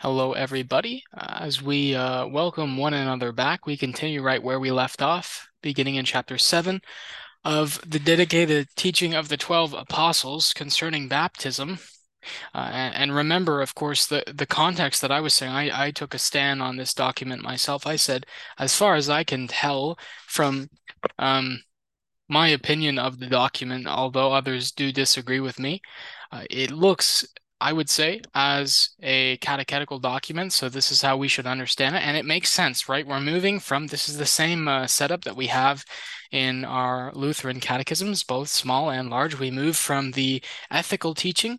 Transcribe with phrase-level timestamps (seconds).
[0.00, 1.04] Hello, everybody.
[1.14, 5.50] Uh, as we uh, welcome one another back, we continue right where we left off,
[5.60, 6.80] beginning in chapter 7
[7.44, 11.80] of the dedicated teaching of the 12 apostles concerning baptism.
[12.54, 15.90] Uh, and, and, remember, of course, the, the context that I was saying, I, I
[15.90, 17.86] took a stand on this document myself.
[17.86, 18.24] I said,
[18.58, 20.70] as far as I can tell from
[21.18, 21.60] um,
[22.26, 25.82] my opinion of the document, although others do disagree with me,
[26.32, 27.26] uh, it looks
[27.60, 30.52] I would say, as a catechetical document.
[30.52, 32.02] So this is how we should understand it.
[32.02, 33.06] And it makes sense, right?
[33.06, 35.84] We're moving from, this is the same uh, setup that we have
[36.32, 39.38] in our Lutheran catechisms, both small and large.
[39.38, 41.58] We move from the ethical teaching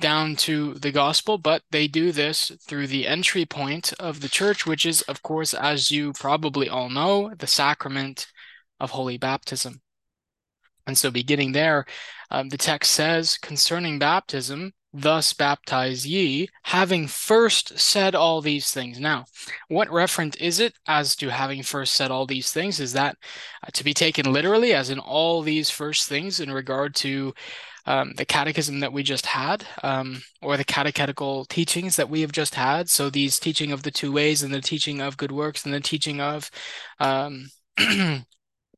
[0.00, 4.66] down to the gospel, but they do this through the entry point of the church,
[4.66, 8.26] which is, of course, as you probably all know, the sacrament
[8.80, 9.80] of holy baptism.
[10.86, 11.84] And so, beginning there,
[12.30, 18.98] um, the text says concerning baptism, thus baptize ye, having first said all these things.
[18.98, 19.24] Now,
[19.68, 22.80] what referent is it as to having first said all these things?
[22.80, 23.16] Is that
[23.62, 27.34] uh, to be taken literally, as in all these first things in regard to
[27.84, 32.32] um, the catechism that we just had, um, or the catechetical teachings that we have
[32.32, 32.88] just had?
[32.88, 35.80] So, these teaching of the two ways, and the teaching of good works, and the
[35.80, 36.50] teaching of
[37.00, 37.50] um,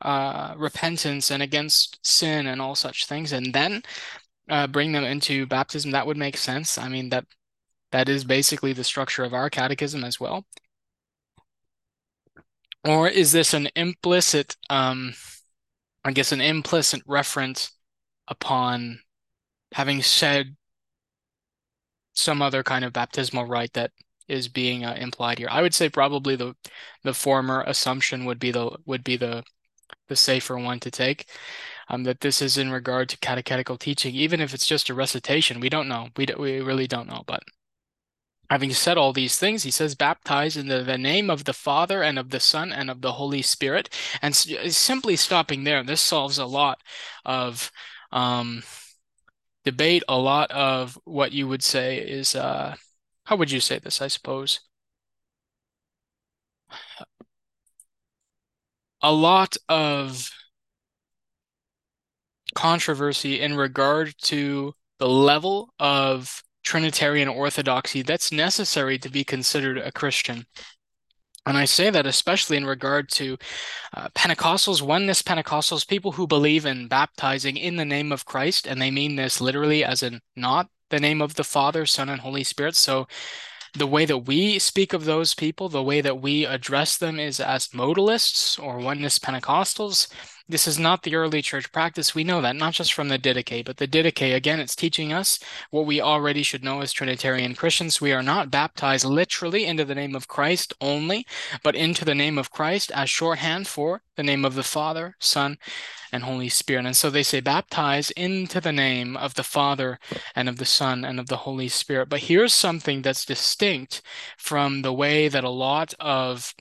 [0.00, 3.32] uh, repentance and against sin and all such things.
[3.32, 3.82] And then
[4.48, 6.78] uh, bring them into baptism, that would make sense.
[6.78, 7.24] I mean that
[7.92, 10.44] that is basically the structure of our catechism as well.
[12.84, 15.14] Or is this an implicit, um,
[16.04, 17.72] I guess, an implicit reference
[18.28, 19.00] upon
[19.72, 20.56] having said
[22.12, 23.92] some other kind of baptismal rite that
[24.28, 25.48] is being uh, implied here?
[25.50, 26.54] I would say probably the
[27.04, 29.42] the former assumption would be the would be the
[30.08, 31.26] the safer one to take
[31.88, 35.60] um, that this is in regard to catechetical teaching, even if it's just a recitation.
[35.60, 36.08] We don't know.
[36.16, 37.22] We, do, we really don't know.
[37.26, 37.42] But
[38.50, 42.02] having said all these things, he says, baptize in the, the name of the Father
[42.02, 43.88] and of the Son and of the Holy Spirit.
[44.22, 46.82] And simply stopping there, this solves a lot
[47.24, 47.70] of
[48.12, 48.62] um,
[49.64, 52.76] debate, a lot of what you would say is, uh,
[53.24, 54.60] how would you say this, I suppose?
[59.02, 60.30] A lot of
[62.58, 69.92] controversy in regard to the level of Trinitarian orthodoxy that's necessary to be considered a
[69.92, 70.44] Christian.
[71.46, 73.38] And I say that especially in regard to
[73.96, 78.82] uh, Pentecostals, oneness Pentecostals, people who believe in baptizing in the name of Christ, and
[78.82, 82.42] they mean this literally as in not the name of the Father, Son, and Holy
[82.42, 82.74] Spirit.
[82.74, 83.06] So
[83.74, 87.38] the way that we speak of those people, the way that we address them is
[87.38, 90.08] as modalists or oneness Pentecostals.
[90.50, 92.14] This is not the early church practice.
[92.14, 95.38] We know that, not just from the Didache, but the Didache, again, it's teaching us
[95.70, 98.00] what we already should know as Trinitarian Christians.
[98.00, 101.26] We are not baptized literally into the name of Christ only,
[101.62, 105.58] but into the name of Christ as shorthand for the name of the Father, Son,
[106.12, 106.86] and Holy Spirit.
[106.86, 109.98] And so they say, baptize into the name of the Father
[110.34, 112.08] and of the Son and of the Holy Spirit.
[112.08, 114.00] But here's something that's distinct
[114.38, 116.54] from the way that a lot of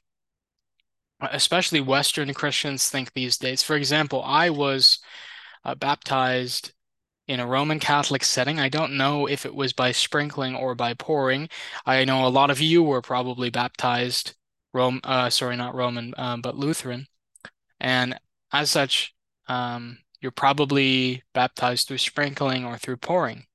[1.22, 3.64] especially Western Christians think these days.
[3.64, 5.00] For example, I was
[5.66, 6.74] uh, baptized
[7.28, 8.60] in a Roman Catholic setting.
[8.60, 11.50] I don't know if it was by sprinkling or by pouring.
[11.86, 14.36] I know a lot of you were probably baptized
[14.74, 17.08] Rome, uh, sorry, not Roman, um, but Lutheran.
[17.80, 18.20] And
[18.52, 19.14] as such,
[19.48, 23.46] um, you're probably baptized through sprinkling or through pouring.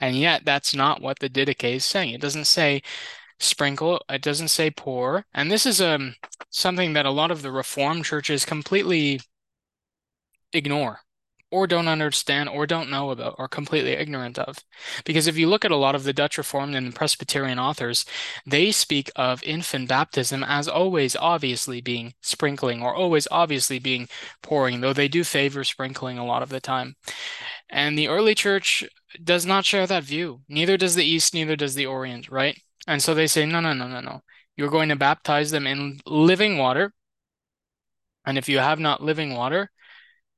[0.00, 2.14] And yet, that's not what the Didache is saying.
[2.14, 2.82] It doesn't say
[3.40, 4.02] sprinkle.
[4.08, 5.26] It doesn't say pour.
[5.34, 6.14] And this is um
[6.50, 9.20] something that a lot of the Reformed churches completely
[10.52, 11.00] ignore
[11.52, 14.58] or don't understand or don't know about or completely ignorant of.
[15.04, 18.04] Because if you look at a lot of the Dutch Reformed and Presbyterian authors,
[18.46, 24.08] they speak of infant baptism as always obviously being sprinkling or always obviously being
[24.42, 26.94] pouring, though they do favor sprinkling a lot of the time.
[27.68, 28.84] And the early church
[29.22, 30.42] does not share that view.
[30.48, 32.56] Neither does the East, neither does the Orient, right?
[32.86, 34.22] And so they say, no, no, no, no, no.
[34.56, 36.92] You're going to baptize them in living water.
[38.26, 39.70] And if you have not living water,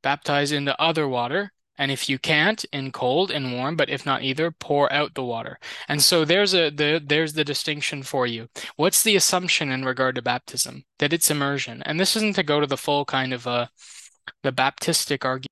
[0.03, 1.53] baptize into other water.
[1.79, 5.25] And if you can't, in cold and warm, but if not either, pour out the
[5.25, 5.59] water.
[5.89, 8.49] And so there's a the there's the distinction for you.
[8.77, 10.85] What's the assumption in regard to baptism?
[10.99, 11.83] That it's immersion.
[11.85, 13.67] And this isn't to go to the full kind of uh
[14.43, 15.52] the Baptistic argument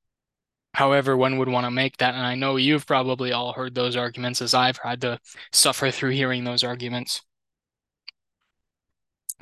[0.74, 2.14] however one would want to make that.
[2.14, 5.18] And I know you've probably all heard those arguments as I've had to
[5.52, 7.22] suffer through hearing those arguments.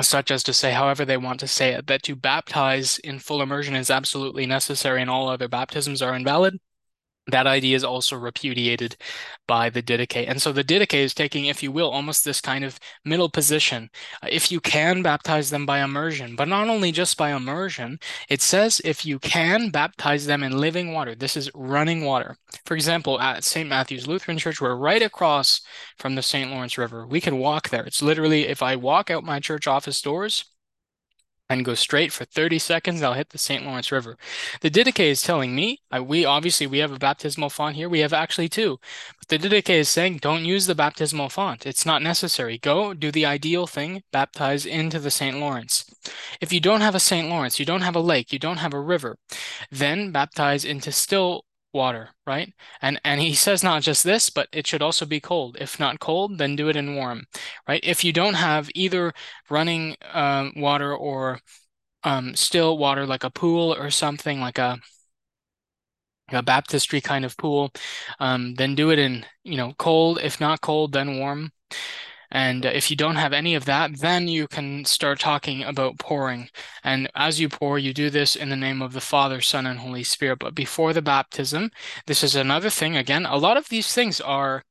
[0.01, 3.43] Such as to say, however they want to say it, that to baptize in full
[3.43, 6.59] immersion is absolutely necessary and all other baptisms are invalid.
[7.29, 8.97] That idea is also repudiated
[9.47, 10.29] by the Didache.
[10.29, 13.91] And so the Didache is taking, if you will, almost this kind of middle position.
[14.23, 17.99] Uh, if you can baptize them by immersion, but not only just by immersion,
[18.29, 21.15] it says if you can baptize them in living water.
[21.15, 22.37] This is running water.
[22.65, 23.69] For example, at St.
[23.69, 25.61] Matthew's Lutheran Church, we're right across
[25.99, 26.51] from the St.
[26.51, 27.07] Lawrence River.
[27.07, 27.85] We can walk there.
[27.85, 30.45] It's literally, if I walk out my church office doors,
[31.51, 33.65] and go straight for 30 seconds, I'll hit the St.
[33.65, 34.17] Lawrence River.
[34.61, 37.89] The Didache is telling me, I, we obviously we have a baptismal font here.
[37.89, 38.79] We have actually two.
[39.19, 41.67] But the Didache is saying, don't use the baptismal font.
[41.67, 42.59] It's not necessary.
[42.59, 45.39] Go do the ideal thing, baptize into the St.
[45.39, 45.85] Lawrence.
[46.41, 47.29] If you don't have a St.
[47.29, 49.17] Lawrence, you don't have a lake, you don't have a river,
[49.71, 52.53] then baptize into still water, right?
[52.83, 55.57] And and he says not just this, but it should also be cold.
[55.61, 57.27] If not cold, then do it in warm,
[57.69, 57.81] right?
[57.85, 59.13] If you don't have either
[59.51, 61.41] running um, water or
[62.05, 64.79] um, still water, like a pool or something like a
[66.31, 67.71] a baptistry kind of pool,
[68.21, 70.19] um, then do it in you know cold.
[70.23, 71.53] If not cold, then warm.
[72.31, 76.51] And if you don't have any of that, then you can start talking about pouring.
[76.85, 79.79] And as you pour, you do this in the name of the Father, Son, and
[79.79, 80.39] Holy Spirit.
[80.39, 81.71] But before the baptism,
[82.07, 82.97] this is another thing.
[82.97, 84.63] Again, a lot of these things are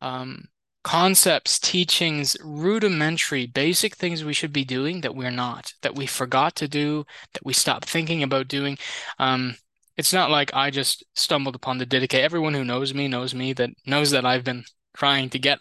[0.00, 0.48] um,
[0.82, 6.54] concepts, teachings, rudimentary, basic things we should be doing that we're not, that we forgot
[6.54, 8.78] to do, that we stopped thinking about doing.
[9.18, 9.56] Um,
[9.96, 12.14] it's not like I just stumbled upon the Didache.
[12.14, 14.64] Everyone who knows me knows me that knows that I've been
[14.94, 15.58] trying to get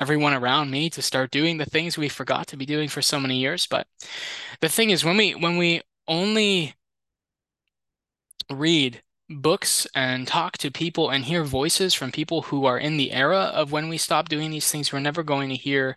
[0.00, 3.20] everyone around me to start doing the things we forgot to be doing for so
[3.20, 3.66] many years.
[3.66, 3.86] But
[4.60, 6.74] the thing is, when we when we only
[8.50, 13.12] read books and talk to people and hear voices from people who are in the
[13.12, 15.96] era of when we stop doing these things, we're never going to hear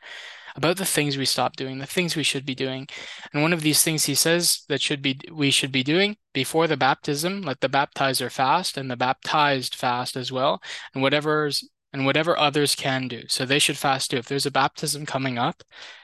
[0.55, 2.87] about the things we stop doing, the things we should be doing.
[3.33, 6.67] And one of these things he says that should be we should be doing before
[6.67, 10.61] the baptism, let the baptizer fast and the baptized fast as well,
[10.93, 13.23] and whatever's and whatever others can do.
[13.29, 14.17] So they should fast too.
[14.17, 15.63] If there's a baptism coming up,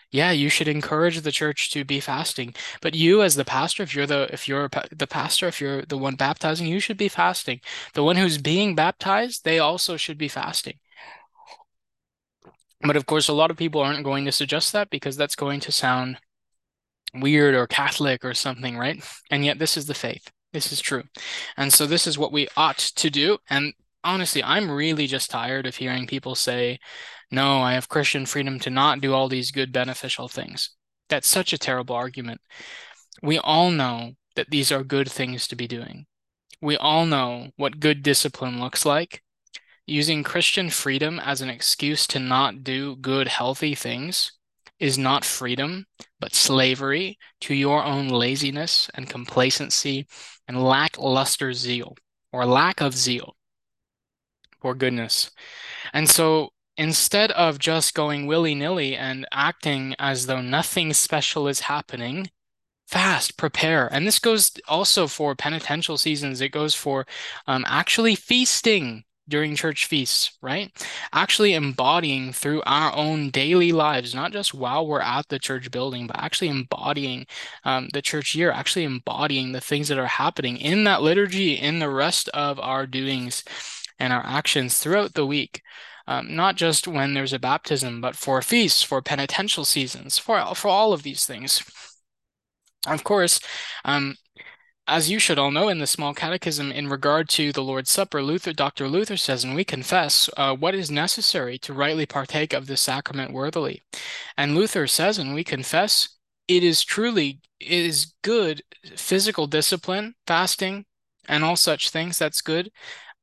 [0.09, 2.55] yeah, you should encourage the church to be fasting.
[2.81, 5.97] But you, as the pastor, if you're the if you're the pastor, if you're the
[5.97, 7.59] one baptizing, you should be fasting.
[7.93, 10.79] The one who's being baptized, they also should be fasting.
[12.81, 15.59] But of course, a lot of people aren't going to suggest that because that's going
[15.61, 16.17] to sound
[17.13, 19.03] weird or Catholic or something, right?
[19.29, 20.31] And yet, this is the faith.
[20.53, 21.03] This is true.
[21.57, 23.37] And so, this is what we ought to do.
[23.49, 26.79] And honestly, I'm really just tired of hearing people say,
[27.31, 30.71] no, I have Christian freedom to not do all these good, beneficial things.
[31.09, 32.41] That's such a terrible argument.
[33.21, 36.05] We all know that these are good things to be doing.
[36.61, 39.23] We all know what good discipline looks like.
[39.87, 44.31] Using Christian freedom as an excuse to not do good, healthy things
[44.79, 45.85] is not freedom,
[46.19, 50.07] but slavery to your own laziness and complacency
[50.47, 51.95] and lackluster zeal
[52.31, 53.35] or lack of zeal
[54.61, 55.31] for goodness.
[55.93, 61.61] And so instead of just going willy nilly and acting as though nothing special is
[61.61, 62.29] happening,
[62.87, 63.87] fast, prepare.
[63.91, 67.05] And this goes also for penitential seasons, it goes for
[67.47, 70.71] um, actually feasting during church feasts, right?
[71.13, 76.05] Actually embodying through our own daily lives, not just while we're at the church building,
[76.05, 77.25] but actually embodying
[77.63, 81.79] um, the church year, actually embodying the things that are happening in that liturgy, in
[81.79, 83.43] the rest of our doings
[84.01, 85.61] and our actions throughout the week.
[86.07, 90.67] Um, not just when there's a baptism, but for feasts, for penitential seasons, for for
[90.67, 91.63] all of these things.
[92.87, 93.39] Of course,
[93.85, 94.15] um,
[94.87, 98.23] as you should all know in the small catechism in regard to the Lord's Supper,
[98.23, 98.87] Luther, Dr.
[98.87, 103.31] Luther says, and we confess uh, what is necessary to rightly partake of the sacrament
[103.31, 103.83] worthily.
[104.35, 106.09] And Luther says, and we confess,
[106.47, 108.63] it is truly, it is good
[108.95, 110.85] physical discipline, fasting,
[111.27, 112.17] and all such things.
[112.17, 112.71] That's good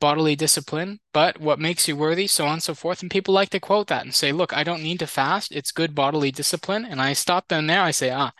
[0.00, 3.02] bodily discipline, but what makes you worthy, so on and so forth.
[3.02, 5.52] And people like to quote that and say, look, I don't need to fast.
[5.52, 6.84] It's good bodily discipline.
[6.84, 7.82] And I stop them there.
[7.82, 8.32] I say, ah,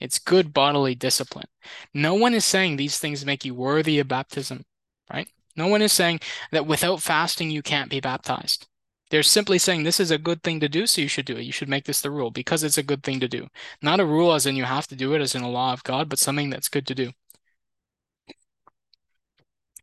[0.00, 1.46] it's good bodily discipline.
[1.94, 4.64] No one is saying these things make you worthy of baptism,
[5.12, 5.28] right?
[5.56, 6.20] No one is saying
[6.52, 8.66] that without fasting, you can't be baptized.
[9.10, 11.42] They're simply saying this is a good thing to do, so you should do it.
[11.42, 13.48] You should make this the rule because it's a good thing to do.
[13.82, 15.82] Not a rule as in you have to do it as in a law of
[15.82, 17.10] God, but something that's good to do.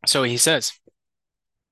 [0.05, 0.71] So he says,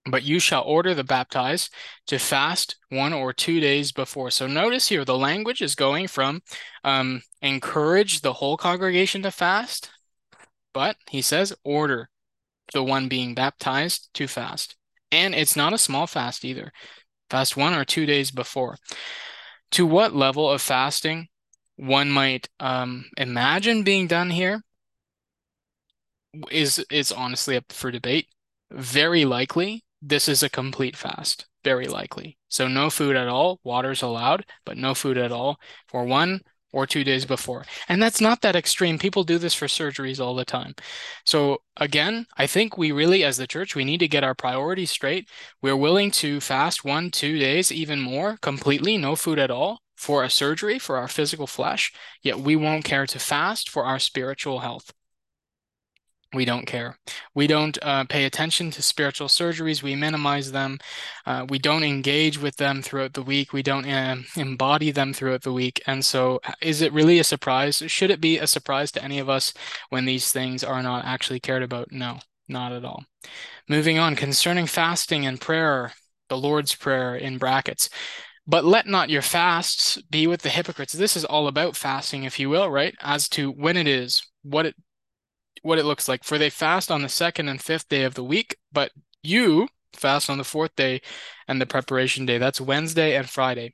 [0.05, 1.73] but you shall order the baptized
[2.07, 4.29] to fast one or two days before.
[4.29, 6.41] So notice here the language is going from
[6.83, 9.89] um, encourage the whole congregation to fast,
[10.73, 12.09] but he says order
[12.73, 14.75] the one being baptized to fast.
[15.11, 16.71] And it's not a small fast either.
[17.29, 18.77] Fast one or two days before.
[19.71, 21.27] To what level of fasting
[21.77, 24.61] one might um, imagine being done here
[26.51, 28.27] is is honestly up for debate
[28.71, 31.47] very likely this is a complete fast.
[31.63, 32.37] Very likely.
[32.49, 33.59] So no food at all.
[33.63, 35.57] Water's allowed, but no food at all
[35.87, 37.65] for one or two days before.
[37.87, 38.99] And that's not that extreme.
[38.99, 40.75] People do this for surgeries all the time.
[41.25, 44.91] So again, I think we really, as the church, we need to get our priorities
[44.91, 45.29] straight.
[45.61, 50.23] We're willing to fast one, two days, even more, completely, no food at all for
[50.23, 54.59] a surgery for our physical flesh, yet we won't care to fast for our spiritual
[54.59, 54.91] health.
[56.35, 56.97] We don't care.
[57.33, 59.81] We don't uh, pay attention to spiritual surgeries.
[59.81, 60.77] We minimize them.
[61.25, 63.53] Uh, we don't engage with them throughout the week.
[63.53, 65.81] We don't uh, embody them throughout the week.
[65.87, 67.81] And so, is it really a surprise?
[67.87, 69.53] Should it be a surprise to any of us
[69.89, 71.91] when these things are not actually cared about?
[71.91, 73.03] No, not at all.
[73.67, 75.93] Moving on, concerning fasting and prayer,
[76.29, 77.89] the Lord's Prayer in brackets.
[78.47, 80.93] But let not your fasts be with the hypocrites.
[80.93, 82.93] This is all about fasting, if you will, right?
[83.01, 84.75] As to when it is, what it
[85.65, 86.23] what it looks like.
[86.23, 88.91] For they fast on the second and fifth day of the week, but
[89.23, 91.01] you fast on the fourth day
[91.47, 92.37] and the preparation day.
[92.37, 93.73] That's Wednesday and Friday.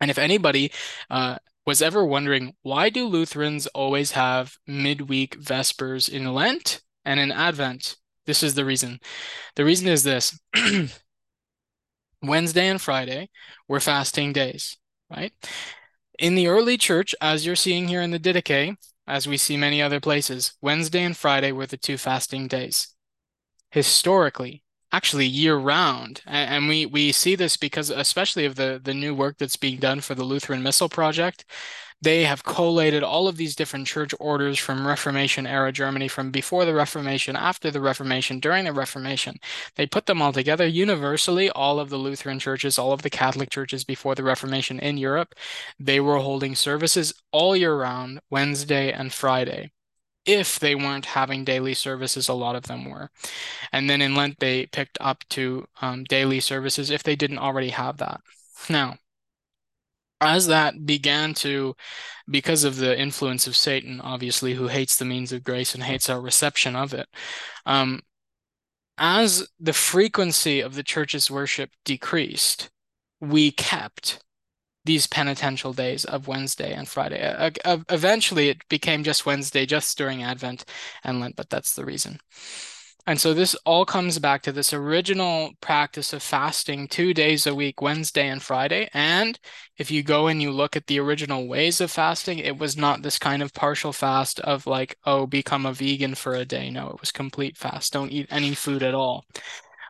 [0.00, 0.72] And if anybody
[1.08, 7.30] uh, was ever wondering why do Lutherans always have midweek vespers in Lent and in
[7.30, 7.96] Advent?
[8.26, 8.98] This is the reason.
[9.54, 10.36] The reason is this.
[12.22, 13.30] Wednesday and Friday
[13.68, 14.76] were fasting days,
[15.08, 15.32] right?
[16.18, 18.76] In the early church, as you're seeing here in the Didache,
[19.06, 22.88] as we see many other places, Wednesday and Friday were the two fasting days.
[23.70, 24.63] Historically,
[24.94, 29.36] actually year round, and, we we see this because especially of the the new work
[29.38, 31.44] that's being done for the Lutheran Missal Project,
[32.00, 36.64] they have collated all of these different church orders from Reformation era Germany, from before
[36.64, 39.36] the Reformation, after the Reformation, during the Reformation.
[39.76, 41.50] They put them all together universally.
[41.50, 45.34] All of the Lutheran churches, all of the Catholic churches before the Reformation in Europe,
[45.78, 49.72] they were holding services all year round, Wednesday and Friday.
[50.26, 53.10] If they weren't having daily services, a lot of them were.
[53.72, 57.70] And then in Lent, they picked up to um, daily services if they didn't already
[57.70, 58.20] have that.
[58.70, 58.96] Now,
[60.20, 61.76] as that began to,
[62.28, 66.08] because of the influence of Satan, obviously, who hates the means of grace and hates
[66.08, 67.08] our reception of it,
[67.66, 68.00] um,
[68.96, 72.70] as the frequency of the church's worship decreased,
[73.20, 74.22] we kept
[74.84, 77.22] these penitential days of Wednesday and Friday.
[77.22, 80.64] Uh, uh, eventually, it became just Wednesday, just during Advent
[81.02, 82.18] and Lent, but that's the reason.
[83.06, 87.54] And so this all comes back to this original practice of fasting two days a
[87.54, 88.88] week, Wednesday and Friday.
[88.94, 89.38] And
[89.76, 93.02] if you go and you look at the original ways of fasting, it was not
[93.02, 96.70] this kind of partial fast of like, oh, become a vegan for a day.
[96.70, 97.92] No, it was complete fast.
[97.92, 99.24] Don't eat any food at all.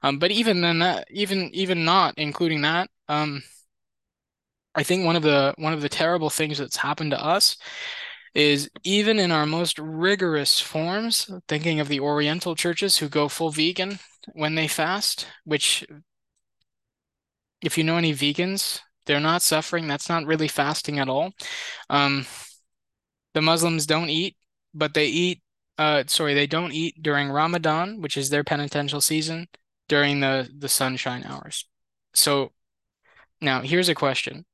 [0.02, 3.42] Um, but even then, that, even even not including that, um,
[4.74, 7.56] I think one of the one of the terrible things that's happened to us
[8.34, 13.50] is even in our most rigorous forms, thinking of the Oriental churches who go full
[13.50, 13.98] vegan
[14.32, 15.86] when they fast, which,
[17.62, 19.86] if you know any vegans, they're not suffering.
[19.86, 21.32] That's not really fasting at all.
[21.88, 22.26] Um,
[23.34, 24.36] the Muslims don't eat,
[24.72, 25.42] but they eat,
[25.78, 29.46] uh, sorry, they don't eat during Ramadan, which is their penitential season,
[29.88, 31.68] during the, the sunshine hours.
[32.14, 32.50] So
[33.40, 34.44] now here's a question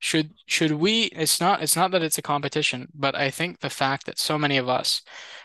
[0.00, 3.70] should should we it's not it's not that it's a competition but i think the
[3.70, 5.02] fact that so many of us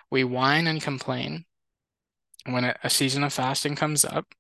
[0.09, 1.45] we whine and complain
[2.45, 4.33] when a, a season of fasting comes up.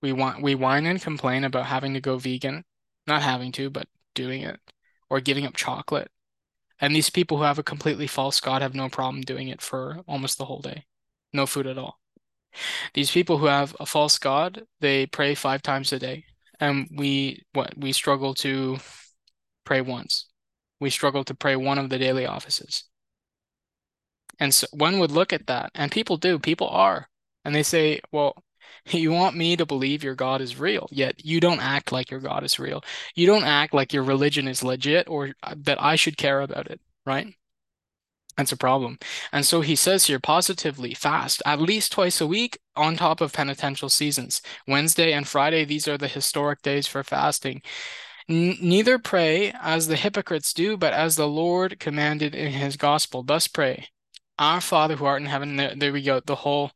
[0.00, 2.64] We want we whine and complain about having to go vegan
[3.06, 4.60] not having to but doing it
[5.10, 6.10] or giving up chocolate.
[6.80, 10.00] And these people who have a completely false god have no problem doing it for
[10.06, 10.84] almost the whole day.
[11.32, 11.98] No food at all.
[12.94, 16.24] These people who have a false god they pray five times a day.
[16.60, 18.78] And we what we struggle to
[19.68, 20.26] pray once.
[20.80, 22.84] We struggle to pray one of the daily offices.
[24.40, 27.10] And so one would look at that, and people do, people are,
[27.44, 28.42] and they say, well,
[28.86, 32.20] you want me to believe your God is real, yet you don't act like your
[32.20, 32.82] God is real.
[33.14, 36.68] You don't act like your religion is legit or uh, that I should care about
[36.68, 37.34] it, right?
[38.38, 38.98] That's a problem.
[39.32, 43.32] And so he says here positively fast at least twice a week on top of
[43.32, 44.40] penitential seasons.
[44.66, 47.60] Wednesday and Friday, these are the historic days for fasting
[48.28, 53.22] neither pray as the hypocrites do, but as the Lord commanded in his gospel.
[53.22, 53.88] Thus pray,
[54.38, 55.56] Our Father who art in heaven.
[55.56, 56.72] There, there we go, the whole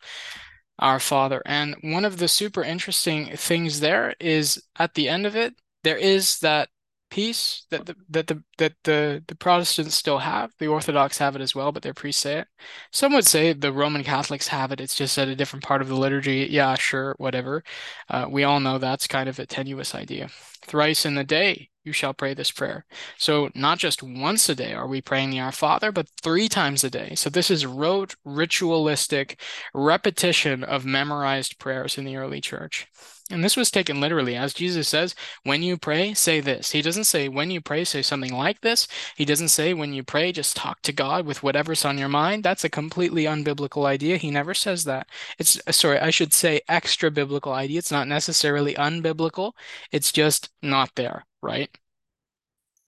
[0.79, 1.43] Our Father.
[1.47, 5.55] And one of the super interesting things there is at the end of it,
[5.85, 6.69] there is that
[7.13, 10.51] peace that the that the that the the Protestants still have.
[10.59, 12.49] The Orthodox have it as well, but their priests say it.
[12.91, 14.81] Some would say the Roman Catholics have it.
[14.81, 16.49] It's just at a different part of the liturgy.
[16.51, 17.65] Yeah, sure, whatever.
[18.09, 20.31] Uh, we all know that's kind of a tenuous idea.
[20.63, 22.87] Thrice in the day you shall pray this prayer.
[23.19, 26.83] So not just once a day are we praying the Our Father, but three times
[26.85, 27.15] a day.
[27.15, 29.41] So this is rote, ritualistic
[29.75, 32.87] repetition of memorized prayers in the early church.
[33.33, 36.71] And this was taken literally, as Jesus says, when you pray, say this.
[36.73, 38.87] He doesn't say, when you pray, say something like this.
[39.17, 42.45] He doesn't say, when you pray, just talk to God with whatever's on your mind.
[42.45, 44.19] That's a completely unbiblical idea.
[44.19, 45.09] He never says that.
[45.39, 47.79] It's, sorry, I should say extra biblical idea.
[47.79, 49.53] It's not necessarily unbiblical.
[49.91, 51.71] It's just not there, right?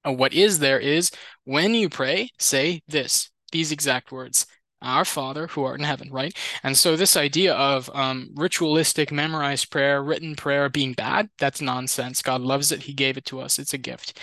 [0.06, 1.10] Uh, what is there is,
[1.44, 4.46] when you pray, say this, these exact words
[4.84, 6.36] our Father who art in heaven, right?
[6.62, 12.22] And so this idea of um, ritualistic, memorized prayer, written prayer being bad, that's nonsense.
[12.22, 12.82] God loves it.
[12.82, 13.58] He gave it to us.
[13.58, 14.18] It's a gift.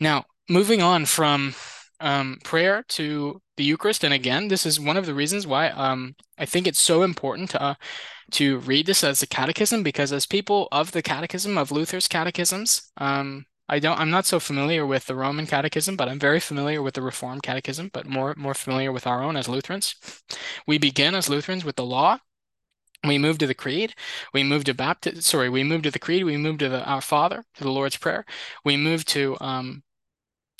[0.00, 1.54] Now, moving on from
[2.00, 6.16] um, prayer to the Eucharist, and again, this is one of the reasons why um,
[6.38, 7.74] I think it's so important to uh,
[8.32, 12.90] to read this as a catechism because as people of the catechism of Luther's catechisms,
[12.96, 16.82] um, I don't I'm not so familiar with the Roman catechism, but I'm very familiar
[16.82, 19.94] with the Reformed catechism, but more more familiar with our own as Lutherans.
[20.66, 22.18] We begin as Lutherans with the law.
[23.04, 23.94] We move to the creed.
[24.32, 25.22] We move to baptism.
[25.22, 26.24] Sorry, we move to the creed.
[26.24, 28.24] We move to the Our Father, to the Lord's Prayer.
[28.64, 29.82] We move to um,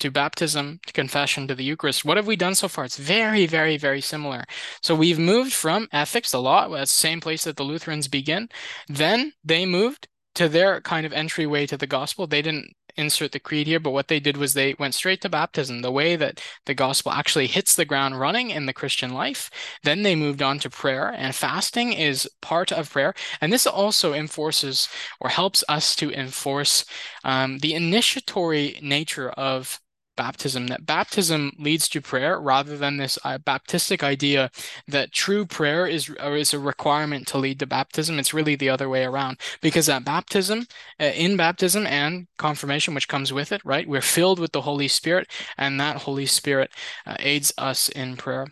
[0.02, 2.04] to baptism, to confession, to the Eucharist.
[2.04, 2.84] What have we done so far?
[2.84, 4.42] It's very, very, very similar.
[4.82, 8.48] So we've moved from ethics, the law, that's the same place that the Lutherans begin.
[8.88, 12.26] Then they moved to their kind of entryway to the gospel.
[12.26, 15.28] They didn't insert the creed here, but what they did was they went straight to
[15.28, 19.50] baptism, the way that the gospel actually hits the ground running in the Christian life.
[19.82, 23.14] Then they moved on to prayer, and fasting is part of prayer.
[23.40, 24.88] And this also enforces
[25.20, 26.84] or helps us to enforce
[27.24, 29.80] um, the initiatory nature of
[30.24, 34.50] baptism, that baptism leads to prayer rather than this uh, Baptistic idea
[34.86, 38.18] that true prayer is, is a requirement to lead to baptism.
[38.18, 40.66] It's really the other way around because at baptism,
[41.00, 44.88] uh, in baptism and confirmation, which comes with it, right, we're filled with the Holy
[44.88, 45.26] Spirit,
[45.58, 46.70] and that Holy Spirit
[47.04, 48.46] uh, aids us in prayer.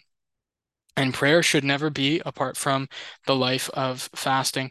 [0.97, 2.89] And prayer should never be apart from
[3.27, 4.71] the life of fasting.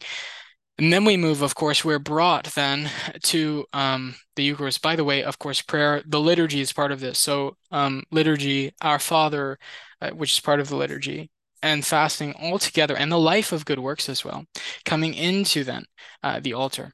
[0.79, 2.89] And then we move, of course, we're brought then
[3.23, 4.81] to um, the Eucharist.
[4.81, 7.19] By the way, of course, prayer, the liturgy is part of this.
[7.19, 9.59] So, um, liturgy, Our Father,
[10.01, 13.65] uh, which is part of the liturgy, and fasting all together, and the life of
[13.65, 14.45] good works as well,
[14.85, 15.83] coming into then
[16.23, 16.93] uh, the altar.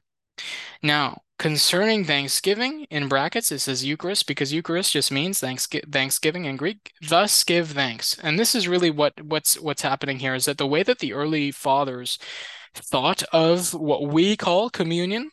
[0.82, 6.90] Now, concerning Thanksgiving, in brackets, it says Eucharist because Eucharist just means Thanksgiving in Greek.
[7.08, 10.66] Thus, give thanks, and this is really what what's what's happening here is that the
[10.66, 12.18] way that the early fathers
[12.76, 15.30] thought of what we call communion,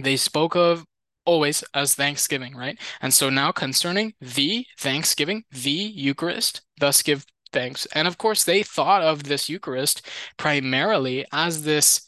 [0.00, 0.84] they spoke of
[1.24, 2.78] always as Thanksgiving, right?
[3.02, 7.86] And so now concerning the Thanksgiving, the Eucharist, thus give thanks.
[7.94, 12.02] And of course, they thought of this Eucharist primarily as this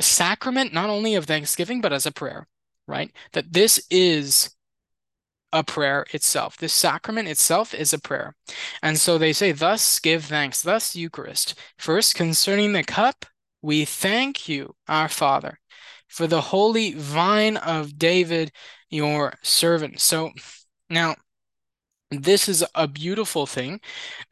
[0.00, 2.46] sacrament, not only of Thanksgiving, but as a prayer,
[2.86, 3.10] right?
[3.32, 4.54] That this is
[5.54, 6.56] a prayer itself.
[6.58, 8.34] This sacrament itself is a prayer.
[8.82, 11.54] And so they say, Thus give thanks, thus Eucharist.
[11.78, 13.24] First, concerning the cup,
[13.62, 15.60] we thank you, our Father,
[16.08, 18.50] for the holy vine of David,
[18.90, 20.00] your servant.
[20.00, 20.32] So
[20.90, 21.14] now,
[22.10, 23.80] this is a beautiful thing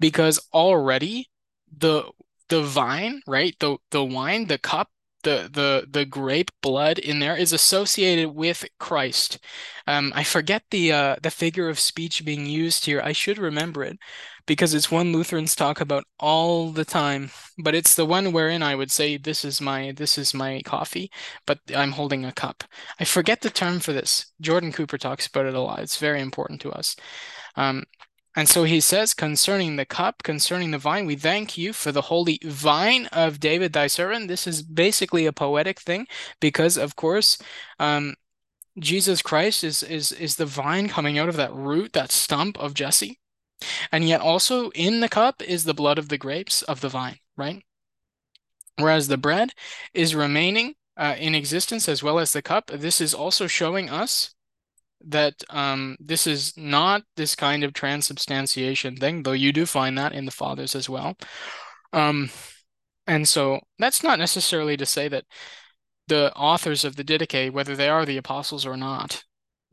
[0.00, 1.30] because already
[1.78, 2.10] the
[2.48, 3.56] the vine, right?
[3.60, 4.90] The the wine, the cup
[5.22, 9.38] the the the grape blood in there is associated with Christ.
[9.86, 13.00] Um, I forget the uh, the figure of speech being used here.
[13.02, 13.98] I should remember it
[14.46, 17.30] because it's one Lutherans talk about all the time.
[17.58, 21.10] But it's the one wherein I would say this is my this is my coffee,
[21.46, 22.64] but I'm holding a cup.
[23.00, 24.32] I forget the term for this.
[24.40, 25.80] Jordan Cooper talks about it a lot.
[25.80, 26.96] It's very important to us.
[27.56, 27.84] Um,
[28.34, 32.02] and so he says, concerning the cup, concerning the vine, we thank you for the
[32.02, 34.28] holy vine of David, thy servant.
[34.28, 36.06] This is basically a poetic thing
[36.40, 37.36] because, of course,
[37.78, 38.14] um,
[38.78, 42.72] Jesus Christ is, is, is the vine coming out of that root, that stump of
[42.72, 43.20] Jesse.
[43.92, 47.18] And yet also in the cup is the blood of the grapes of the vine,
[47.36, 47.62] right?
[48.76, 49.50] Whereas the bread
[49.92, 52.70] is remaining uh, in existence as well as the cup.
[52.72, 54.34] This is also showing us
[55.08, 60.12] that um, this is not this kind of transubstantiation thing, though you do find that
[60.12, 61.16] in the fathers as well.
[61.92, 62.30] Um,
[63.06, 65.24] and so that's not necessarily to say that
[66.08, 69.24] the authors of the Didache, whether they are the apostles or not,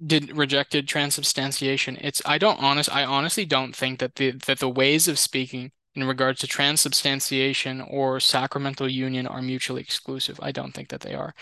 [0.06, 1.98] did rejected transubstantiation.
[2.02, 5.72] It's I don't honest I honestly don't think that the that the ways of speaking
[5.95, 10.39] in regards to transubstantiation or sacramental union are mutually exclusive.
[10.41, 11.34] I don't think that they are.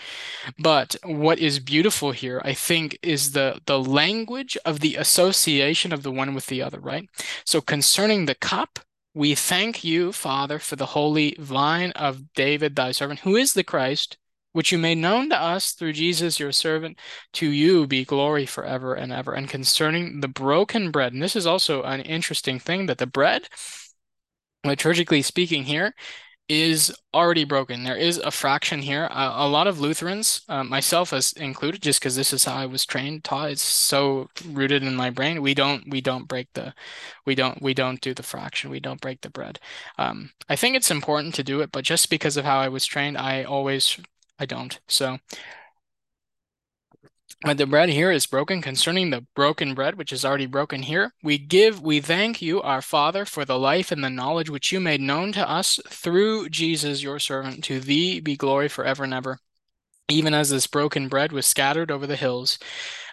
[0.58, 6.02] But what is beautiful here, I think, is the the language of the association of
[6.02, 7.08] the one with the other, right?
[7.44, 8.78] So concerning the cup,
[9.14, 13.64] we thank you, Father, for the holy vine of David, thy servant, who is the
[13.64, 14.16] Christ,
[14.52, 16.98] which you made known to us through Jesus, your servant.
[17.34, 19.32] To you be glory forever and ever.
[19.32, 23.48] And concerning the broken bread, and this is also an interesting thing that the bread
[24.64, 25.94] liturgically speaking here,
[26.48, 27.84] is already broken.
[27.84, 29.04] There is a fraction here.
[29.10, 32.66] A, a lot of Lutherans, uh, myself as included, just because this is how I
[32.66, 35.42] was trained, taught, it's so rooted in my brain.
[35.42, 36.74] We don't we don't break the
[37.26, 38.70] we don't we don't do the fraction.
[38.70, 39.60] We don't break the bread.
[39.98, 42.86] Um, I think it's important to do it, but just because of how I was
[42.86, 43.98] trained, I always
[44.38, 44.78] I don't.
[44.88, 45.18] So
[47.42, 51.12] but the bread here is broken concerning the broken bread, which is already broken here.
[51.22, 54.80] We give, we thank you, our Father, for the life and the knowledge which you
[54.80, 57.62] made known to us through Jesus, your servant.
[57.64, 59.38] To thee be glory forever and ever.
[60.10, 62.58] Even as this broken bread was scattered over the hills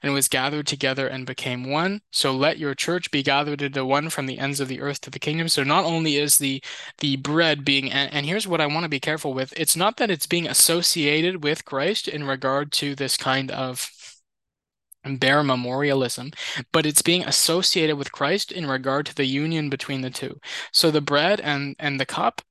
[0.02, 4.10] and was gathered together and became one, so let your church be gathered into one
[4.10, 5.50] from the ends of the earth to the kingdom.
[5.50, 6.64] So not only is the
[7.00, 9.54] the bread being and, and here's what I want to be careful with.
[9.58, 13.92] It's not that it's being associated with Christ in regard to this kind of
[15.06, 16.30] bare memorialism,
[16.72, 20.39] but it's being associated with Christ in regard to the union between the two.
[20.72, 22.41] So the bread and and the cup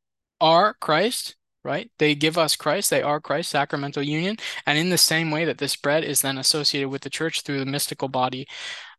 [0.41, 1.91] are Christ, right?
[1.99, 4.37] They give us Christ, they are Christ, sacramental union,
[4.67, 7.59] and in the same way that this bread is then associated with the church through
[7.59, 8.47] the mystical body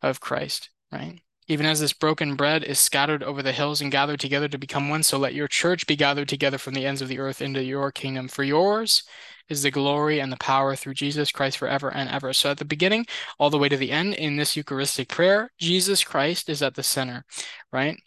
[0.02, 1.22] of Christ, right?
[1.48, 4.90] Even as this broken bread is scattered over the hills and gathered together to become
[4.90, 7.64] one, so let your church be gathered together from the ends of the earth into
[7.64, 8.28] your kingdom.
[8.28, 9.04] For yours
[9.50, 12.34] is the glory and the power through Jesus Christ forever and ever.
[12.34, 13.06] So at the beginning,
[13.40, 16.84] all the way to the end in this Eucharistic prayer, Jesus Christ is at the
[16.84, 17.24] center,
[17.72, 17.98] right?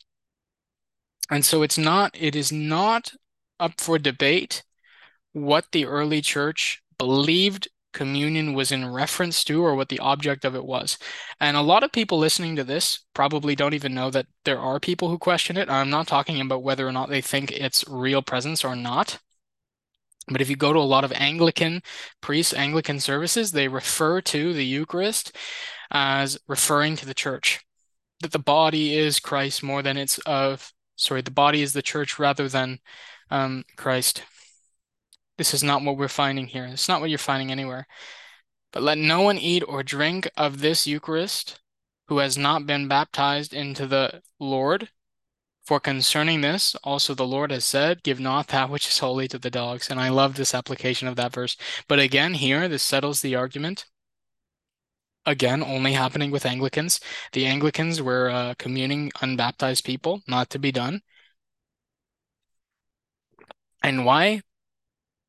[1.30, 3.12] And so it's not, it is not
[3.60, 4.62] up for debate
[5.32, 10.54] what the early church believed communion was in reference to or what the object of
[10.54, 10.98] it was.
[11.40, 14.78] And a lot of people listening to this probably don't even know that there are
[14.78, 15.70] people who question it.
[15.70, 19.18] I'm not talking about whether or not they think it's real presence or not.
[20.30, 21.82] But if you go to a lot of Anglican
[22.20, 25.36] priests, Anglican services, they refer to the Eucharist
[25.90, 27.60] as referring to the church.
[28.20, 32.18] That the body is Christ more than it's of, sorry, the body is the church
[32.18, 32.80] rather than
[33.30, 34.22] um, Christ.
[35.38, 36.66] This is not what we're finding here.
[36.66, 37.86] It's not what you're finding anywhere.
[38.72, 41.60] But let no one eat or drink of this Eucharist
[42.08, 44.88] who has not been baptized into the Lord
[45.68, 49.38] for concerning this, also the Lord has said, Give not that which is holy to
[49.38, 49.90] the dogs.
[49.90, 51.58] And I love this application of that verse.
[51.86, 53.84] But again, here, this settles the argument.
[55.26, 57.00] Again, only happening with Anglicans.
[57.34, 61.02] The Anglicans were uh, communing unbaptized people, not to be done.
[63.82, 64.40] And why?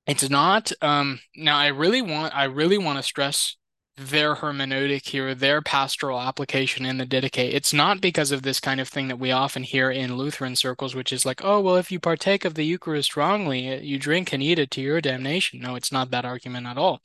[0.07, 0.71] It's not.
[0.81, 3.57] Um, now, I really want, I really want to stress
[3.99, 7.53] their hermeneutic here, their pastoral application in the Didache.
[7.53, 10.95] It's not because of this kind of thing that we often hear in Lutheran circles,
[10.95, 14.31] which is like, oh, well, if you partake of the Eucharist wrongly, uh, you drink
[14.31, 15.59] and eat it to your damnation.
[15.59, 17.01] No, it's not that argument at all.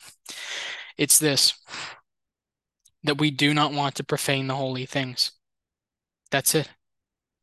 [0.96, 1.54] It's this
[3.02, 5.32] that we do not want to profane the holy things.
[6.30, 6.70] That's it.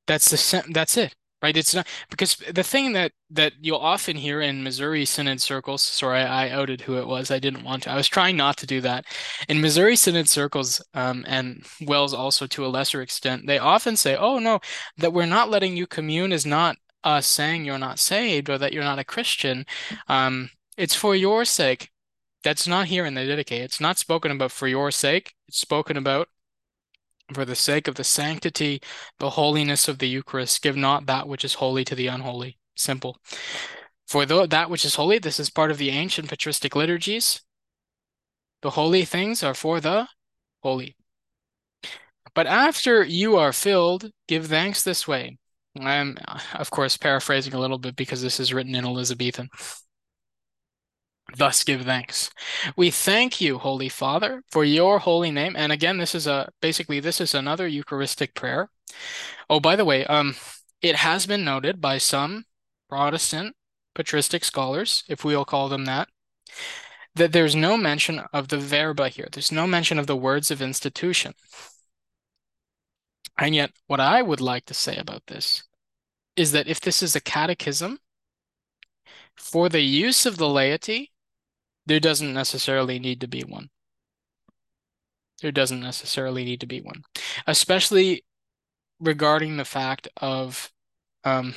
[0.07, 1.57] That's the that's it right?
[1.57, 5.81] It's not because the thing that that you'll often hear in Missouri Synod circles.
[5.81, 7.31] Sorry, I outed who it was.
[7.31, 7.91] I didn't want to.
[7.91, 9.05] I was trying not to do that.
[9.49, 14.15] In Missouri Synod circles, um, and WELS also to a lesser extent, they often say,
[14.15, 14.59] "Oh no,
[14.97, 18.73] that we're not letting you commune is not us saying you're not saved or that
[18.73, 19.65] you're not a Christian.
[20.07, 21.89] Um, it's for your sake."
[22.43, 23.51] That's not here in the Didache.
[23.51, 25.35] It's not spoken about for your sake.
[25.47, 26.27] It's spoken about
[27.33, 28.81] for the sake of the sanctity,
[29.19, 32.57] the holiness of the Eucharist, give not that which is holy to the unholy.
[32.75, 33.17] Simple.
[34.07, 37.41] For though that which is holy, this is part of the ancient patristic liturgies.
[38.61, 40.07] The holy things are for the
[40.61, 40.95] holy.
[42.33, 45.37] But after you are filled, give thanks this way.
[45.79, 46.17] I'm,
[46.53, 49.49] of course, paraphrasing a little bit because this is written in Elizabethan.
[51.37, 52.29] Thus give thanks.
[52.75, 55.55] We thank you, Holy Father, for your holy name.
[55.55, 58.69] And again, this is a basically this is another Eucharistic prayer.
[59.49, 60.35] Oh, by the way, um,
[60.81, 62.45] it has been noted by some
[62.89, 63.55] Protestant
[63.93, 66.09] patristic scholars, if we'll call them that,
[67.15, 69.27] that there's no mention of the verba here.
[69.31, 71.33] There's no mention of the words of institution.
[73.37, 75.63] And yet, what I would like to say about this
[76.35, 77.99] is that if this is a catechism
[79.35, 81.10] for the use of the laity,
[81.85, 83.69] there doesn't necessarily need to be one.
[85.41, 87.03] There doesn't necessarily need to be one,
[87.47, 88.23] especially
[88.99, 90.71] regarding the fact of
[91.23, 91.55] um,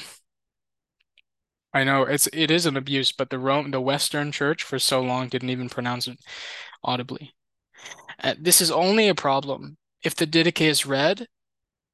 [1.74, 5.02] I know it's it is an abuse, but the Rome the Western Church for so
[5.02, 6.18] long didn't even pronounce it
[6.82, 7.34] audibly.
[8.22, 11.26] Uh, this is only a problem if the Didache is read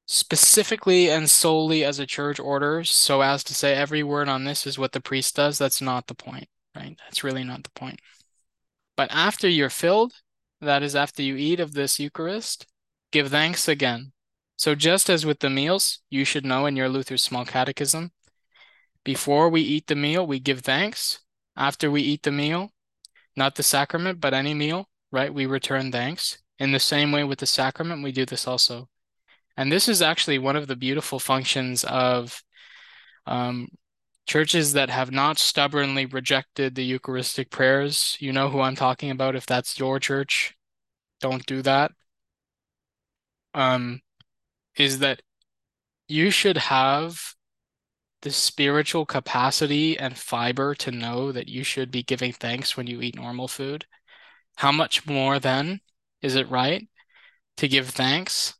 [0.07, 4.67] specifically and solely as a church order, so as to say every word on this
[4.67, 5.57] is what the priest does.
[5.57, 6.97] That's not the point, right?
[7.05, 7.99] That's really not the point.
[9.01, 10.13] But after you're filled,
[10.59, 12.67] that is after you eat of this Eucharist,
[13.11, 14.11] give thanks again.
[14.57, 18.11] So just as with the meals, you should know in your Luther's Small Catechism,
[19.03, 21.21] before we eat the meal, we give thanks.
[21.57, 22.69] After we eat the meal,
[23.35, 25.33] not the sacrament, but any meal, right?
[25.33, 26.37] We return thanks.
[26.59, 28.87] In the same way with the sacrament, we do this also.
[29.57, 32.43] And this is actually one of the beautiful functions of
[33.25, 33.67] um,
[34.31, 38.15] churches that have not stubbornly rejected the Eucharistic prayers.
[38.21, 39.35] You know who I'm talking about.
[39.35, 40.55] If that's your church,
[41.19, 41.91] don't do that.
[43.53, 43.99] Um,
[44.77, 45.21] is that
[46.07, 47.35] you should have
[48.21, 53.01] the spiritual capacity and fiber to know that you should be giving thanks when you
[53.01, 53.85] eat normal food.
[54.55, 55.81] How much more then
[56.21, 56.87] is it right
[57.57, 58.53] to give thanks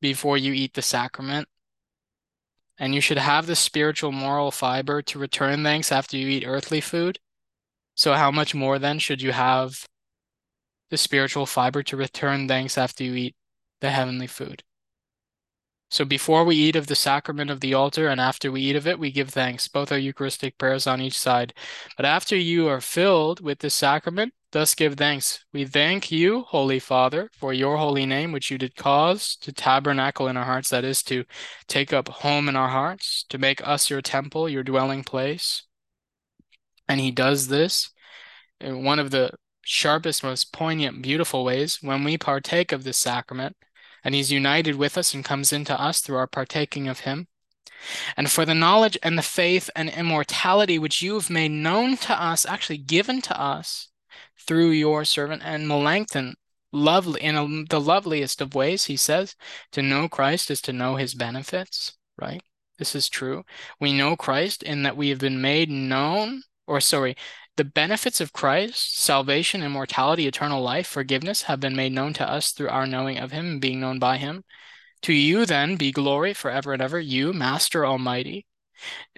[0.00, 1.48] before you eat the sacrament?
[2.80, 6.80] And you should have the spiritual moral fiber to return thanks after you eat earthly
[6.80, 7.20] food.
[7.94, 9.86] So, how much more then should you have
[10.90, 13.36] the spiritual fiber to return thanks after you eat
[13.80, 14.64] the heavenly food?
[15.90, 18.86] So before we eat of the sacrament of the altar and after we eat of
[18.86, 19.66] it, we give thanks.
[19.66, 21.52] Both are Eucharistic prayers on each side.
[21.96, 25.44] But after you are filled with the sacrament, thus give thanks.
[25.52, 30.28] We thank you, Holy Father, for your holy name, which you did cause to tabernacle
[30.28, 31.24] in our hearts, that is, to
[31.66, 35.64] take up home in our hearts, to make us your temple, your dwelling place.
[36.88, 37.90] And he does this
[38.60, 43.56] in one of the sharpest, most poignant, beautiful ways when we partake of this sacrament
[44.04, 47.28] and he's united with us and comes into us through our partaking of him.
[48.16, 52.22] And for the knowledge and the faith and immortality which you have made known to
[52.22, 53.88] us, actually given to us
[54.38, 56.34] through your servant and Melanchthon,
[56.72, 59.34] lovely in a, the loveliest of ways, he says,
[59.72, 62.42] to know Christ is to know his benefits, right?
[62.78, 63.44] This is true.
[63.80, 67.16] We know Christ in that we have been made known, or sorry,
[67.56, 72.52] the benefits of Christ, salvation, immortality, eternal life, forgiveness, have been made known to us
[72.52, 74.44] through our knowing of him and being known by him.
[75.02, 78.46] To you then be glory forever and ever, you, Master Almighty.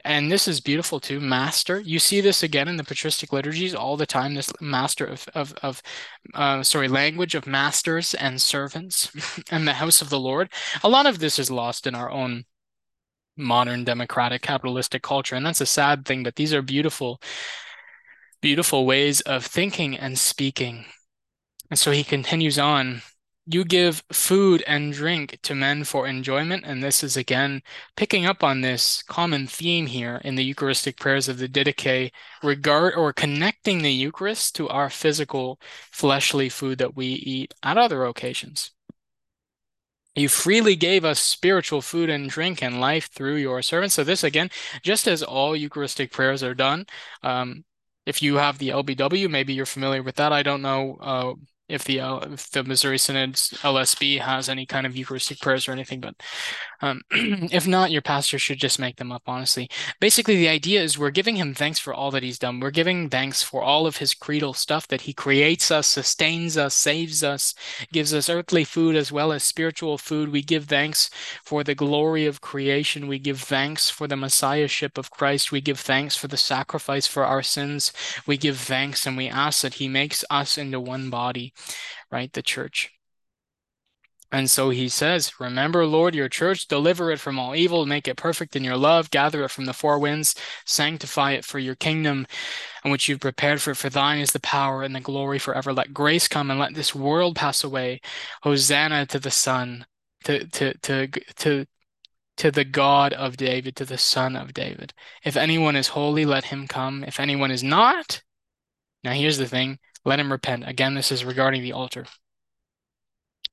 [0.04, 1.80] And this is beautiful too, Master.
[1.80, 4.34] You see this again in the patristic liturgies all the time.
[4.34, 5.82] This master of of of
[6.34, 9.10] uh, sorry, language of masters and servants
[9.50, 10.52] and the house of the Lord.
[10.82, 12.44] A lot of this is lost in our own
[13.36, 16.22] modern democratic capitalistic culture, and that's a sad thing.
[16.24, 17.20] But these are beautiful
[18.42, 20.84] beautiful ways of thinking and speaking.
[21.70, 23.00] And so he continues on.
[23.46, 26.64] You give food and drink to men for enjoyment.
[26.66, 27.62] And this is again
[27.96, 32.94] picking up on this common theme here in the Eucharistic prayers of the Didache, regard
[32.94, 35.58] or connecting the Eucharist to our physical
[35.90, 38.70] fleshly food that we eat at other occasions.
[40.14, 43.94] You freely gave us spiritual food and drink and life through your servants.
[43.94, 44.50] So this again,
[44.82, 46.86] just as all Eucharistic prayers are done,
[47.22, 47.64] um,
[48.06, 50.32] if you have the LBW, maybe you're familiar with that.
[50.32, 51.34] I don't know uh,
[51.68, 55.72] if the uh, if the Missouri Synod's LSB has any kind of Eucharistic prayers or
[55.72, 56.14] anything, but
[56.82, 59.70] um, if not, your pastor should just make them up, honestly.
[60.00, 62.58] Basically, the idea is we're giving him thanks for all that he's done.
[62.60, 66.74] We're giving thanks for all of his creedal stuff that he creates us, sustains us,
[66.74, 67.54] saves us,
[67.92, 70.30] gives us earthly food as well as spiritual food.
[70.30, 71.08] We give thanks
[71.44, 73.06] for the glory of creation.
[73.06, 75.52] We give thanks for the messiahship of Christ.
[75.52, 77.92] We give thanks for the sacrifice for our sins.
[78.26, 81.51] We give thanks and we ask that he makes us into one body,
[82.10, 82.32] right?
[82.32, 82.90] The church.
[84.32, 88.16] And so he says, Remember, Lord, your church, deliver it from all evil, make it
[88.16, 90.34] perfect in your love, gather it from the four winds,
[90.64, 92.26] sanctify it for your kingdom,
[92.82, 93.76] and which you've prepared for it.
[93.76, 95.72] For thine is the power and the glory forever.
[95.74, 98.00] Let grace come and let this world pass away.
[98.42, 99.84] Hosanna to the Son,
[100.24, 101.66] to to to to
[102.38, 104.94] to the God of David, to the Son of David.
[105.24, 107.04] If anyone is holy, let him come.
[107.04, 108.22] If anyone is not,
[109.04, 110.68] now here's the thing, let him repent.
[110.68, 112.06] Again, this is regarding the altar.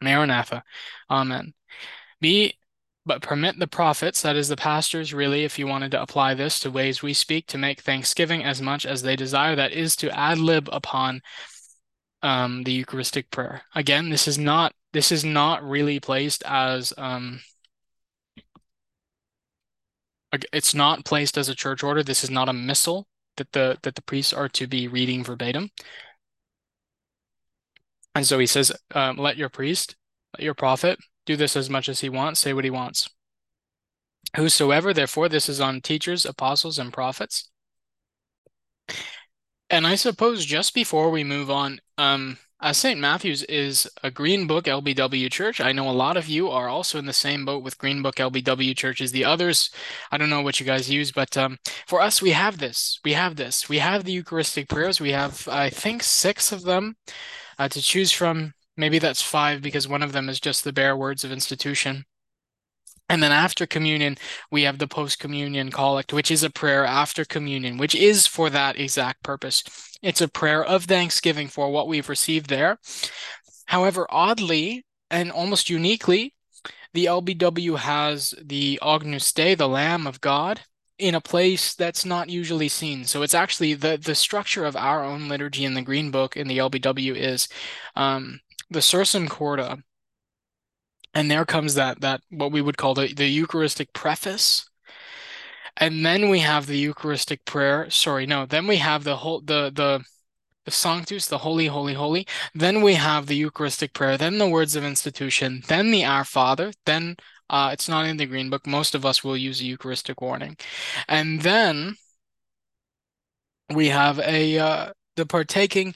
[0.02, 0.64] Maranatha.
[1.10, 1.54] Amen.
[2.22, 2.56] Be
[3.06, 6.60] but permit the prophets, that is the pastors, really, if you wanted to apply this
[6.60, 9.56] to ways we speak, to make thanksgiving as much as they desire.
[9.56, 11.22] That is to ad lib upon
[12.22, 13.64] um, the Eucharistic prayer.
[13.74, 17.40] Again, this is not this is not really placed as um,
[20.54, 22.04] it's not placed as a church order.
[22.04, 23.08] This is not a missal
[23.38, 25.72] that the that the priests are to be reading verbatim.
[28.20, 29.96] And so he says, um, let your priest,
[30.38, 33.08] let your prophet do this as much as he wants, say what he wants.
[34.36, 37.50] Whosoever, therefore, this is on teachers, apostles, and prophets.
[39.70, 43.00] And I suppose just before we move on, um, as St.
[43.00, 47.00] Matthew's is a Green Book LBW church, I know a lot of you are also
[47.00, 49.12] in the same boat with Green Book LBW churches.
[49.12, 49.70] The others,
[50.12, 53.00] I don't know what you guys use, but um, for us, we have this.
[53.06, 53.70] We have this.
[53.70, 55.00] We have the Eucharistic prayers.
[55.00, 56.98] We have, I think, six of them
[57.58, 58.54] uh, to choose from.
[58.76, 62.06] Maybe that's five because one of them is just the bare words of institution.
[63.10, 64.18] And then after communion,
[64.52, 68.52] we have the post communion collect, which is a prayer after communion, which is for
[68.52, 69.64] that exact purpose.
[70.04, 72.78] It's a prayer of thanksgiving for what we've received there.
[73.66, 76.36] However, oddly and almost uniquely,
[76.94, 80.62] the LBW has the Agnus Dei, the Lamb of God,
[81.00, 83.06] in a place that's not usually seen.
[83.06, 86.48] So it's actually the the structure of our own liturgy in the Green Book in
[86.48, 87.48] the LBW is
[87.96, 89.80] um, the Sursum Corda
[91.14, 94.70] and there comes that that what we would call the, the Eucharistic preface.
[95.78, 97.90] And then we have the Eucharistic prayer.
[97.90, 100.04] Sorry, no, then we have the whole the the
[100.66, 102.28] the Sanctus, the Holy, Holy, Holy.
[102.54, 106.74] Then we have the Eucharistic prayer, then the words of institution, then the Our Father,
[106.86, 107.16] then
[107.50, 108.68] uh, it's not in the Green Book.
[108.68, 110.58] Most of us will use a Eucharistic warning.
[111.08, 111.96] And then
[113.74, 115.96] we have a uh, the partaking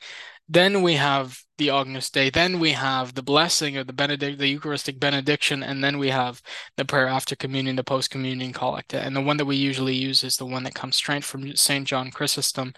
[0.49, 2.29] then we have the Agnus Dei.
[2.29, 6.41] Then we have the blessing of the Benedict, the Eucharistic benediction, and then we have
[6.77, 8.93] the prayer after communion, the post communion collect.
[8.93, 11.87] And the one that we usually use is the one that comes straight from Saint
[11.87, 12.73] John Chrysostom.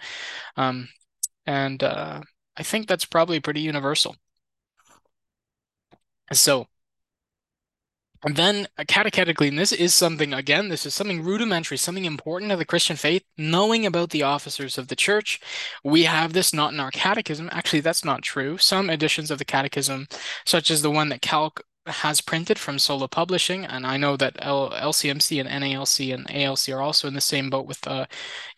[0.56, 0.88] Um,
[1.46, 2.20] and uh,
[2.56, 4.16] I think that's probably pretty universal.
[6.32, 6.66] So
[8.26, 12.50] and then uh, catechetically, and this is something, again, this is something rudimentary, something important
[12.50, 15.40] to the Christian faith, knowing about the officers of the church.
[15.84, 17.48] We have this not in our catechism.
[17.52, 18.58] Actually, that's not true.
[18.58, 20.08] Some editions of the catechism,
[20.44, 24.36] such as the one that Calc has printed from Sola Publishing, and I know that
[24.40, 28.06] L LCMC and NALC and ALC are also in the same boat with uh,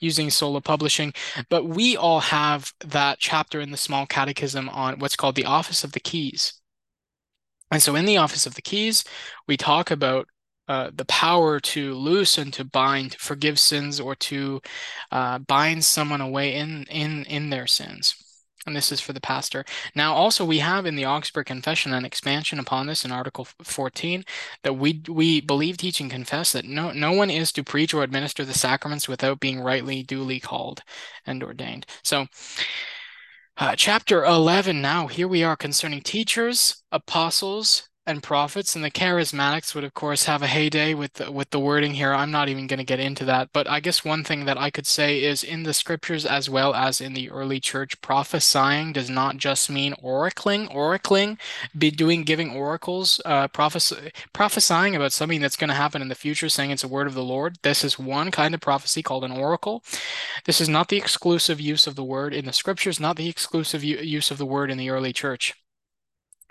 [0.00, 1.12] using Sola Publishing.
[1.50, 5.84] But we all have that chapter in the small catechism on what's called the Office
[5.84, 6.57] of the Keys.
[7.70, 9.04] And so in the Office of the Keys,
[9.46, 10.28] we talk about
[10.68, 14.60] uh, the power to loose and to bind, to forgive sins, or to
[15.10, 18.14] uh, bind someone away in in in their sins.
[18.66, 19.64] And this is for the pastor.
[19.94, 24.24] Now, also we have in the Augsburg Confession an expansion upon this in Article 14
[24.62, 28.02] that we we believe, teach, and confess that no no one is to preach or
[28.02, 30.82] administer the sacraments without being rightly, duly called
[31.26, 31.86] and ordained.
[32.04, 32.26] So.
[33.58, 38.74] Uh, chapter 11 now, here we are concerning teachers, apostles, and prophets.
[38.74, 42.12] And the charismatics would, of course, have a heyday with the, with the wording here.
[42.14, 43.50] I'm not even going to get into that.
[43.52, 46.74] But I guess one thing that I could say is in the scriptures as well
[46.74, 50.72] as in the early church, prophesying does not just mean oracling.
[50.74, 51.38] Oracling,
[51.76, 53.92] be doing giving oracles, uh, prophes-
[54.32, 57.14] prophesying about something that's going to happen in the future, saying it's a word of
[57.14, 57.58] the Lord.
[57.62, 59.84] This is one kind of prophecy called an oracle.
[60.46, 63.84] This is not the exclusive use of the word in the scriptures, not the exclusive
[63.84, 65.54] use of the word in the early church.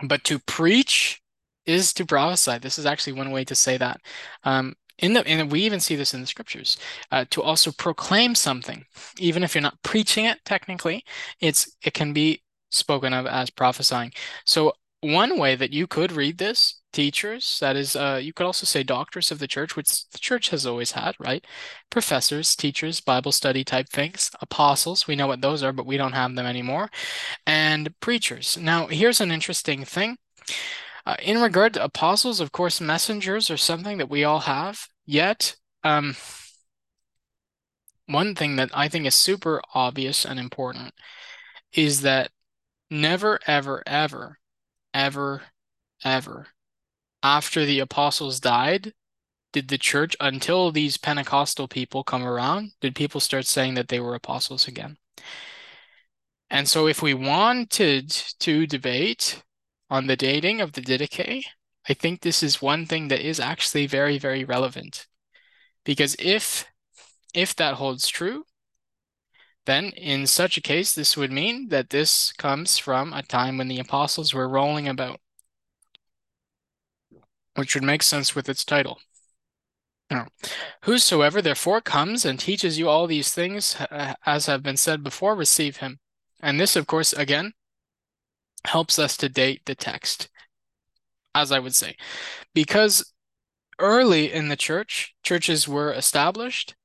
[0.03, 1.19] But to preach
[1.67, 2.57] is to prophesy.
[2.57, 4.01] This is actually one way to say that.
[4.43, 6.77] Um, in the and we even see this in the scriptures
[7.11, 8.83] uh, to also proclaim something,
[9.19, 11.03] even if you're not preaching it technically,
[11.39, 14.11] it's it can be spoken of as prophesying.
[14.45, 18.65] So one way that you could read this, teachers, that is, uh, you could also
[18.65, 21.45] say doctors of the church, which the church has always had, right?
[21.91, 26.13] Professors, teachers, Bible study type things, apostles, we know what those are, but we don't
[26.13, 26.89] have them anymore,
[27.45, 28.57] and preachers.
[28.57, 30.17] Now, here's an interesting thing.
[31.07, 34.89] Uh, in regard to apostles, of course, messengers are something that we all have.
[35.05, 36.17] Yet, um,
[38.07, 40.93] one thing that I think is super obvious and important
[41.71, 42.31] is that
[42.91, 44.39] never, ever, ever,
[44.93, 45.43] ever,
[46.03, 46.47] ever,
[47.23, 48.91] after the apostles died,
[49.53, 54.01] did the church, until these Pentecostal people come around, did people start saying that they
[54.01, 54.97] were apostles again?
[56.49, 59.41] And so, if we wanted to debate
[59.89, 61.45] on the dating of the Didache,
[61.89, 65.07] I think this is one thing that is actually very, very relevant.
[65.85, 66.65] Because if
[67.33, 68.43] if that holds true,
[69.65, 73.67] then in such a case, this would mean that this comes from a time when
[73.67, 75.19] the apostles were rolling about,
[77.55, 78.99] which would make sense with its title.
[80.09, 80.27] Now,
[80.83, 83.75] whosoever therefore comes and teaches you all these things,
[84.25, 85.99] as have been said before, receive him.
[86.39, 87.53] And this, of course, again,
[88.65, 90.29] helps us to date the text,
[91.35, 91.95] as I would say,
[92.53, 93.13] because
[93.79, 96.75] early in the church, churches were established.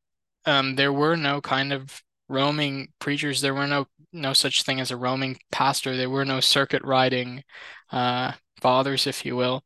[0.45, 3.41] Um, there were no kind of roaming preachers.
[3.41, 5.97] There were no no such thing as a roaming pastor.
[5.97, 7.43] There were no circuit riding
[7.91, 9.65] uh, fathers, if you will.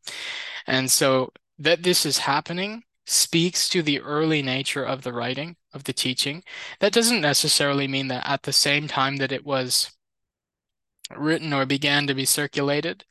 [0.66, 5.84] And so that this is happening speaks to the early nature of the writing, of
[5.84, 6.42] the teaching.
[6.80, 9.90] That doesn't necessarily mean that at the same time that it was
[11.14, 13.04] written or began to be circulated,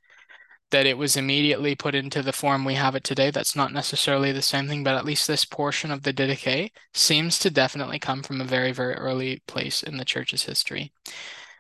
[0.72, 3.32] that it was immediately put into the form we have it today.
[3.32, 7.40] That's not necessarily the same thing, but at least this portion of the Didache seems
[7.40, 10.92] to definitely come from a very, very early place in the church's history.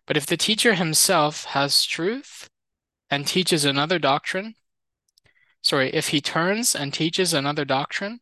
[0.07, 2.49] But if the teacher himself has truth
[3.09, 4.55] and teaches another doctrine,
[5.61, 8.19] sorry, if he turns and teaches another doctrine,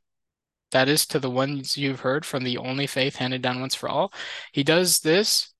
[0.71, 3.87] that is to the ones you've heard from the only faith handed down once for
[3.87, 4.11] all,
[4.51, 5.52] he does this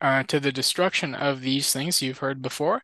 [0.00, 2.82] uh, to the destruction of these things you've heard before.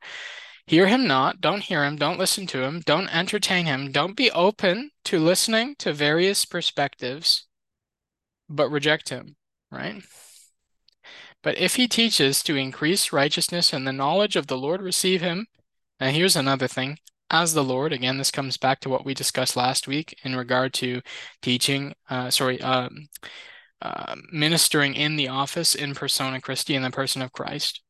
[0.66, 4.30] Hear him not, don't hear him, don't listen to him, don't entertain him, don't be
[4.32, 7.46] open to listening to various perspectives,
[8.48, 9.36] but reject him,
[9.70, 10.02] right?
[11.42, 15.46] But if he teaches to increase righteousness and the knowledge of the Lord, receive him.
[16.00, 16.98] And here's another thing
[17.30, 17.92] as the Lord.
[17.92, 21.00] Again, this comes back to what we discussed last week in regard to
[21.42, 23.06] teaching, uh, sorry, um,
[23.82, 27.82] uh, ministering in the office in persona Christi in the person of Christ.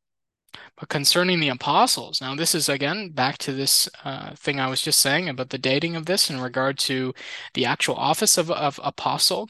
[0.77, 4.81] But concerning the apostles, now this is again back to this uh, thing I was
[4.81, 7.13] just saying about the dating of this in regard to
[7.53, 9.49] the actual office of, of apostle.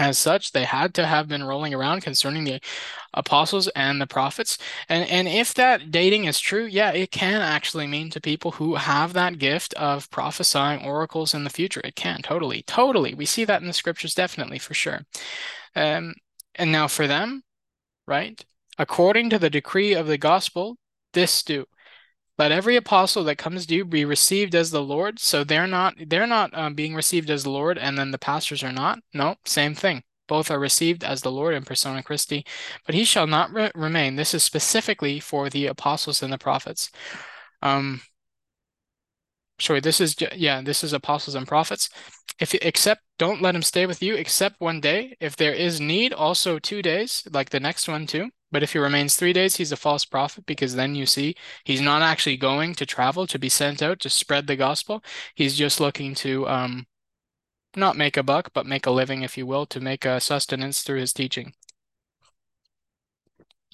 [0.00, 2.58] As such, they had to have been rolling around concerning the
[3.12, 4.56] apostles and the prophets.
[4.88, 8.76] And and if that dating is true, yeah, it can actually mean to people who
[8.76, 11.82] have that gift of prophesying oracles in the future.
[11.84, 13.12] It can totally, totally.
[13.12, 15.00] We see that in the scriptures, definitely for sure.
[15.76, 16.14] Um,
[16.54, 17.42] and now for them,
[18.06, 18.42] right?
[18.78, 20.78] According to the decree of the gospel,
[21.12, 21.66] this do.
[22.40, 25.18] Let every apostle that comes to you be received as the Lord.
[25.18, 28.62] So they're not they're not um, being received as the Lord, and then the pastors
[28.64, 29.00] are not.
[29.12, 30.04] No, same thing.
[30.26, 32.46] Both are received as the Lord in persona Christi,
[32.86, 34.16] but he shall not re remain.
[34.16, 36.90] This is specifically for the apostles and the prophets.
[37.60, 38.00] Um,
[39.58, 41.90] sorry, this is yeah, this is apostles and prophets.
[42.40, 45.14] If you except don't let him stay with you except one day.
[45.20, 48.30] If there is need, also two days, like the next one too.
[48.52, 51.80] But if he remains three days, he's a false prophet because then you see he's
[51.80, 55.04] not actually going to travel to be sent out to spread the gospel.
[55.34, 56.86] He's just looking to um,
[57.76, 60.82] not make a buck, but make a living, if you will, to make a sustenance
[60.82, 61.54] through his teaching.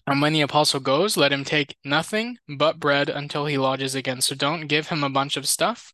[0.06, 4.20] And when the apostle goes, let him take nothing but bread until he lodges again.
[4.20, 5.92] So don't give him a bunch of stuff.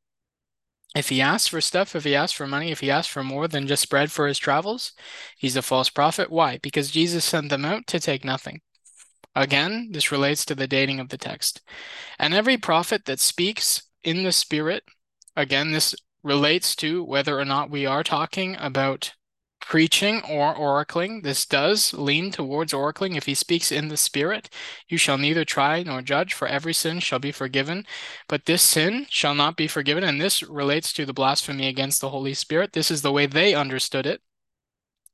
[0.95, 3.49] If he asks for stuff, if he asks for money, if he asks for more
[3.49, 4.93] than just bread for his travels,
[5.39, 6.31] he's a false prophet.
[6.31, 6.59] Why?
[6.59, 8.61] Because Jesus sent them out to take nothing.
[9.35, 11.63] Again, this relates to the dating of the text.
[12.19, 14.85] And every prophet that speaks in the Spirit,
[15.37, 19.15] again, this relates to whether or not we are talking about
[19.61, 21.23] preaching or oracling.
[21.23, 23.17] This does lean towards oracling.
[23.17, 24.51] If he speaks in the Spirit,
[24.89, 27.87] you shall neither try nor judge, for every sin shall be forgiven.
[28.29, 30.05] But this sin shall not be forgiven.
[30.05, 32.73] And this relates to the blasphemy against the Holy Spirit.
[32.73, 34.21] This is the way they understood it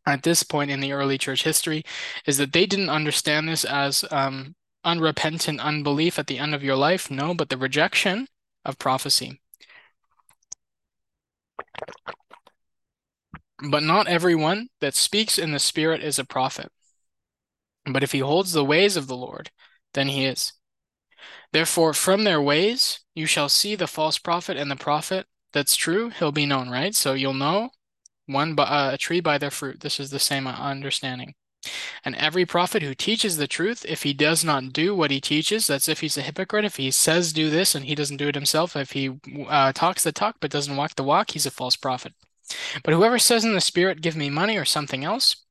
[0.07, 1.84] at this point in the early church history
[2.26, 6.76] is that they didn't understand this as um, unrepentant unbelief at the end of your
[6.76, 7.11] life.
[7.11, 8.28] No, but the rejection
[8.64, 9.40] of prophecy.
[13.70, 16.70] But not everyone that speaks in the Spirit is a prophet.
[17.84, 19.51] But if he holds the ways of the Lord,
[19.94, 20.53] then he is.
[21.53, 26.11] Therefore, from their ways you shall see the false prophet and the prophet that's true,
[26.11, 26.94] he'll be known, right?
[26.94, 27.70] So you'll know
[28.28, 29.80] one by, uh, a tree by their fruit.
[29.80, 31.34] This is the same understanding.
[32.04, 35.66] And every prophet who teaches the truth, if he does not do what he teaches,
[35.66, 36.64] that's if he's a hypocrite.
[36.64, 39.10] If he says do this and he doesn't do it himself, if he
[39.48, 42.14] uh, talks the talk but doesn't walk the walk, he's a false prophet.
[42.84, 45.44] But whoever says in the spirit, give me money or something else,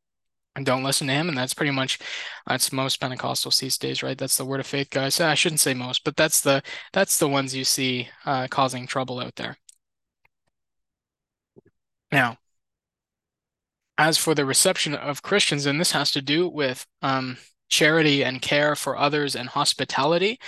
[0.55, 1.29] and don't listen to him.
[1.29, 1.99] And that's pretty much
[2.47, 4.17] that's most Pentecostals these days, right?
[4.17, 5.19] That's the word of faith guys.
[5.19, 6.63] I shouldn't say most, but that's the
[6.93, 9.57] that's the ones you see uh, causing trouble out there.
[12.11, 12.37] Now,
[13.97, 17.37] as for the reception of Christians, and this has to do with um,
[17.69, 20.39] charity and care for others and hospitality.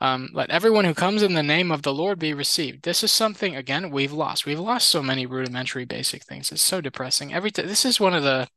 [0.00, 2.82] Um, let everyone who comes in the name of the Lord be received.
[2.82, 4.46] This is something again we've lost.
[4.46, 6.50] We've lost so many rudimentary basic things.
[6.50, 7.32] It's so depressing.
[7.32, 8.48] Every t- this is one of the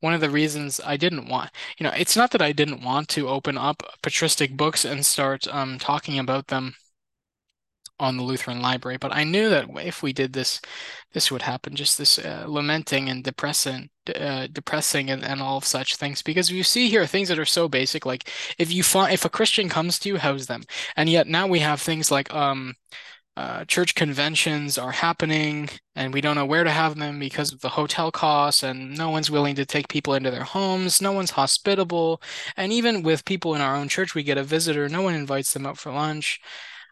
[0.00, 1.50] one of the reasons I didn't want.
[1.76, 5.46] You know, it's not that I didn't want to open up patristic books and start
[5.48, 6.74] um, talking about them
[8.00, 8.98] on the Lutheran library.
[8.98, 10.60] But I knew that if we did this,
[11.12, 11.74] this would happen.
[11.76, 16.22] Just this uh, lamenting and depressing, uh, depressing, and, and all of such things.
[16.22, 18.04] Because you see here things that are so basic.
[18.06, 20.62] Like if you find if a Christian comes to you, house them.
[20.96, 22.74] And yet now we have things like um.
[23.36, 27.60] Uh, church conventions are happening and we don't know where to have them because of
[27.62, 31.32] the hotel costs and no one's willing to take people into their homes no one's
[31.32, 32.22] hospitable
[32.56, 35.52] and even with people in our own church we get a visitor no one invites
[35.52, 36.38] them out for lunch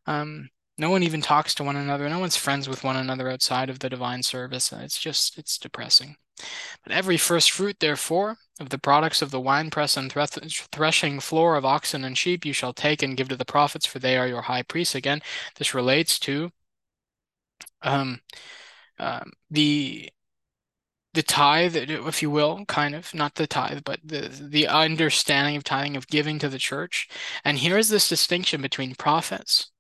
[0.06, 0.48] um,
[0.82, 2.08] No one even talks to one another.
[2.08, 4.72] No one's friends with one another outside of the divine service.
[4.72, 6.16] It's just, it's depressing.
[6.82, 11.64] But every first fruit, therefore, of the products of the winepress and threshing floor of
[11.64, 14.42] oxen and sheep you shall take and give to the prophets, for they are your
[14.42, 14.96] high priests.
[14.96, 15.20] Again,
[15.56, 16.50] this relates to
[17.82, 18.20] um,
[18.98, 19.22] uh,
[19.52, 20.10] the
[21.14, 25.62] the tithe, if you will, kind of not the tithe, but the the understanding of
[25.62, 27.08] tithing of giving to the church.
[27.44, 29.70] And here is this distinction between prophets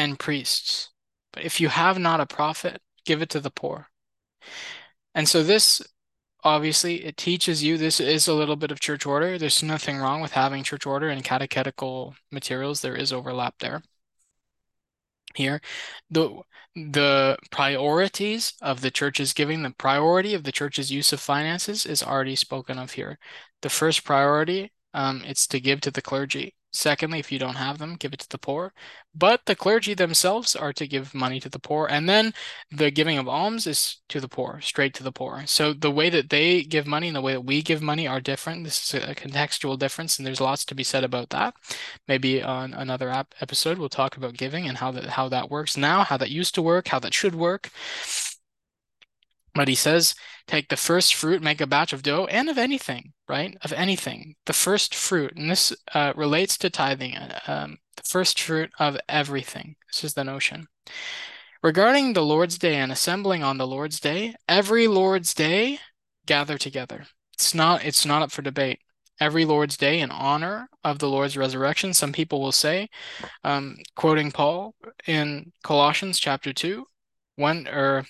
[0.00, 0.90] and priests.
[1.32, 3.88] But if you have not a prophet, give it to the poor.
[5.14, 5.82] And so this
[6.42, 9.38] obviously it teaches you this is a little bit of church order.
[9.38, 12.80] There's nothing wrong with having church order and catechetical materials.
[12.80, 13.82] There is overlap there.
[15.34, 15.60] Here,
[16.10, 16.42] the
[16.74, 22.02] the priorities of the church's giving, the priority of the church's use of finances is
[22.02, 23.18] already spoken of here.
[23.62, 26.54] The first priority, um, it's to give to the clergy.
[26.72, 28.72] Secondly, if you don't have them, give it to the poor.
[29.12, 31.88] But the clergy themselves are to give money to the poor.
[31.88, 32.32] And then
[32.70, 35.42] the giving of alms is to the poor, straight to the poor.
[35.46, 38.20] So the way that they give money and the way that we give money are
[38.20, 38.62] different.
[38.62, 41.54] This is a contextual difference, and there's lots to be said about that.
[42.06, 43.10] Maybe on another
[43.40, 46.54] episode, we'll talk about giving and how that how that works now, how that used
[46.54, 47.70] to work, how that should work.
[49.54, 50.14] But he says,
[50.50, 53.56] take the first fruit, make a batch of dough, and of anything, right?
[53.62, 54.34] Of anything.
[54.46, 58.98] The first fruit, and this uh, relates to tithing, uh, um, the first fruit of
[59.08, 59.76] everything.
[59.86, 60.66] This is the notion.
[61.62, 65.78] Regarding the Lord's Day and assembling on the Lord's Day, every Lord's Day
[66.26, 67.06] gather together.
[67.34, 68.80] It's not it's not up for debate.
[69.20, 71.94] Every Lord's Day in honor of the Lord's resurrection.
[71.94, 72.88] Some people will say,
[73.44, 74.74] um, quoting Paul
[75.06, 76.86] in Colossians chapter two,
[77.36, 78.04] one or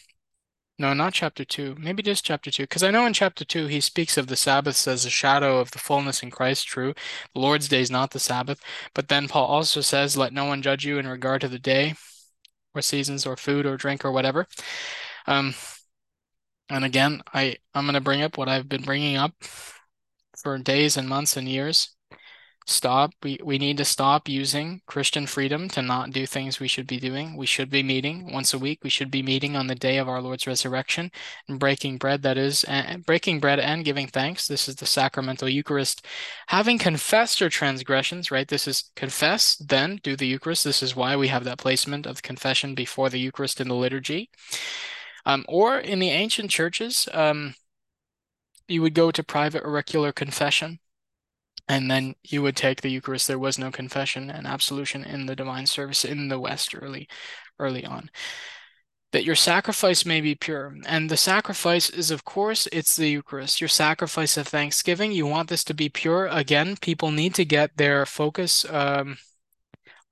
[0.80, 1.76] no, not chapter two.
[1.78, 2.62] Maybe just chapter two.
[2.62, 5.72] Because I know in chapter two he speaks of the Sabbath as a shadow of
[5.72, 6.94] the fullness in Christ, true.
[7.34, 8.60] The Lord's day is not the Sabbath.
[8.94, 11.96] But then Paul also says, Let no one judge you in regard to the day
[12.74, 14.46] or seasons or food or drink or whatever.
[15.26, 15.54] Um,
[16.70, 19.34] and again, I, I'm going to bring up what I've been bringing up
[20.42, 21.94] for days and months and years
[22.70, 23.12] stop.
[23.22, 26.98] We, we need to stop using Christian freedom to not do things we should be
[26.98, 27.36] doing.
[27.36, 28.80] We should be meeting once a week.
[28.82, 31.10] We should be meeting on the day of our Lord's resurrection
[31.48, 34.48] and breaking bread, that is, and breaking bread and giving thanks.
[34.48, 36.06] This is the sacramental Eucharist.
[36.48, 38.48] Having confessed your transgressions, right?
[38.48, 40.64] This is confess, then do the Eucharist.
[40.64, 44.30] This is why we have that placement of confession before the Eucharist in the liturgy.
[45.26, 47.54] Um, or in the ancient churches, um,
[48.68, 50.79] you would go to private auricular confession
[51.70, 53.28] and then you would take the Eucharist.
[53.28, 57.08] There was no confession and absolution in the divine service in the West early,
[57.60, 58.10] early on.
[59.12, 60.74] That your sacrifice may be pure.
[60.84, 65.12] And the sacrifice is, of course, it's the Eucharist, your sacrifice of thanksgiving.
[65.12, 66.26] You want this to be pure.
[66.26, 69.18] Again, people need to get their focus um,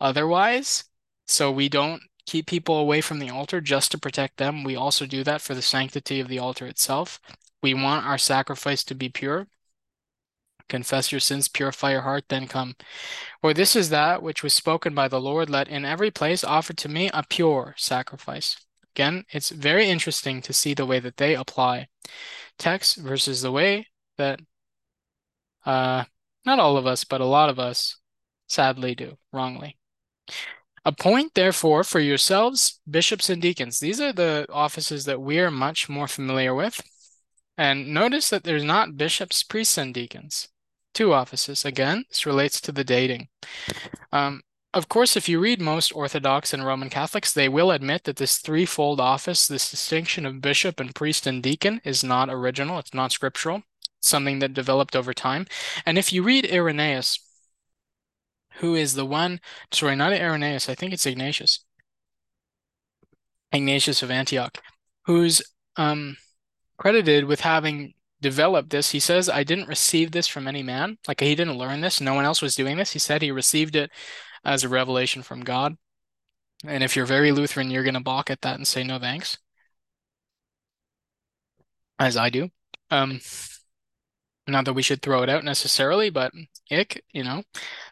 [0.01, 0.85] otherwise.
[1.27, 4.63] So we don't keep people away from the altar just to protect them.
[4.63, 7.19] We also do that for the sanctity of the altar itself.
[7.65, 9.49] We want our sacrifice to be pure
[10.69, 12.75] confess your sins, purify your heart, then come.
[13.41, 16.73] For this is that which was spoken by the Lord, let in every place offer
[16.75, 18.57] to me a pure sacrifice.
[18.95, 21.89] Again, it's very interesting to see the way that they apply
[22.59, 24.41] text versus the way that
[25.65, 26.05] uh,
[26.45, 27.97] not all of us, but a lot of us
[28.49, 29.77] sadly do wrongly.
[30.85, 33.79] Appoint, therefore, for yourselves bishops and deacons.
[33.79, 36.81] These are the offices that we are much more familiar with.
[37.57, 40.49] And notice that there's not bishops, priests, and deacons
[40.95, 41.65] two offices.
[41.65, 43.29] Again, this relates to the dating.
[44.13, 44.43] Um,
[44.75, 48.39] of course, if you read most Orthodox and Roman Catholics, they will admit that this
[48.39, 52.79] threefold office, this distinction of bishop and priest and deacon, is not original.
[52.79, 53.63] It's not scriptural.
[54.01, 55.47] Something that developed over time.
[55.85, 57.19] And if you read Irenaeus,
[58.59, 59.41] who is the one,
[59.73, 61.65] sorry, not Irenaeus, I think it's Ignatius,
[63.53, 64.59] Ignatius of Antioch,
[65.07, 65.43] who's
[65.77, 66.17] um,
[66.77, 68.91] credited with having developed this.
[68.91, 70.99] He says, I didn't receive this from any man.
[71.07, 72.01] Like he didn't learn this.
[72.01, 72.93] No one else was doing this.
[72.93, 73.91] He said he received it
[74.45, 75.77] as a revelation from God.
[76.67, 79.39] And if you're very Lutheran, you're going to balk at that and say, no thanks.
[81.99, 82.49] As I do.
[82.91, 83.21] Um,
[84.47, 86.33] not that we should throw it out necessarily, but
[86.71, 87.43] ick, you know,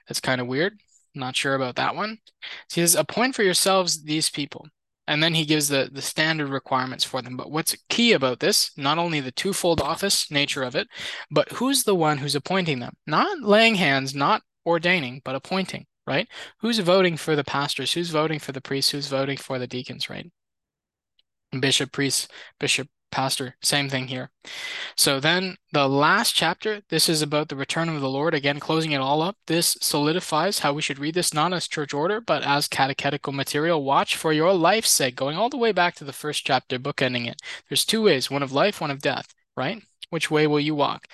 [0.08, 0.78] that's kind of weird.
[1.14, 2.18] Not sure about that one.
[2.72, 4.68] He says, appoint for yourselves these people
[5.06, 7.36] and then he gives the the standard requirements for them.
[7.36, 10.88] But what's key about this, not only the twofold office nature of it,
[11.30, 12.94] but who's the one who's appointing them?
[13.06, 16.28] Not laying hands, not ordaining, but appointing, right?
[16.60, 17.92] Who's voting for the pastors?
[17.92, 18.90] Who's voting for the priests?
[18.92, 20.30] Who's voting for the deacons, right?
[21.60, 24.30] Bishop, priest, bishop, pastor, same thing here.
[24.96, 28.92] So then the last chapter, this is about the return of the Lord, again, closing
[28.92, 29.36] it all up.
[29.46, 33.82] This solidifies how we should read this, not as church order, but as catechetical material.
[33.82, 37.26] Watch for your life's sake, going all the way back to the first chapter, bookending
[37.26, 37.40] it.
[37.68, 39.82] There's two ways, one of life, one of death, right?
[40.10, 41.06] Which way will you walk?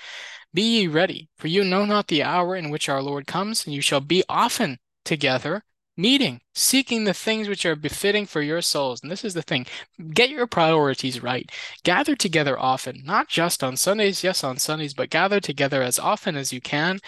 [0.54, 3.74] Be ye ready, for you know not the hour in which our Lord comes, and
[3.74, 5.64] you shall be often together
[5.96, 9.02] meeting, seeking the things which are befitting for your souls.
[9.02, 9.66] And this is the thing
[10.14, 11.50] get your priorities right.
[11.84, 16.36] Gather together often, not just on Sundays, yes, on Sundays, but gather together as often
[16.36, 16.98] as you can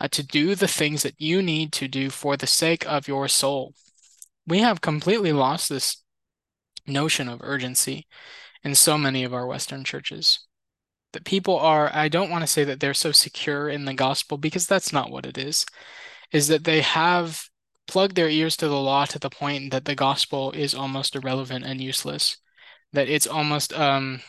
[0.00, 3.28] uh, to do the things that you need to do for the sake of your
[3.28, 3.72] soul.
[4.46, 6.02] We have completely lost this
[6.86, 8.06] notion of urgency
[8.62, 10.46] in so many of our Western churches.
[11.12, 14.36] That people are, I don't want to say that they're so secure in the gospel
[14.36, 15.64] because that's not what it is,
[16.32, 17.48] is that they have
[17.86, 21.64] plug their ears to the law to the point that the gospel is almost irrelevant
[21.64, 22.38] and useless,
[22.92, 24.20] that it's almost um,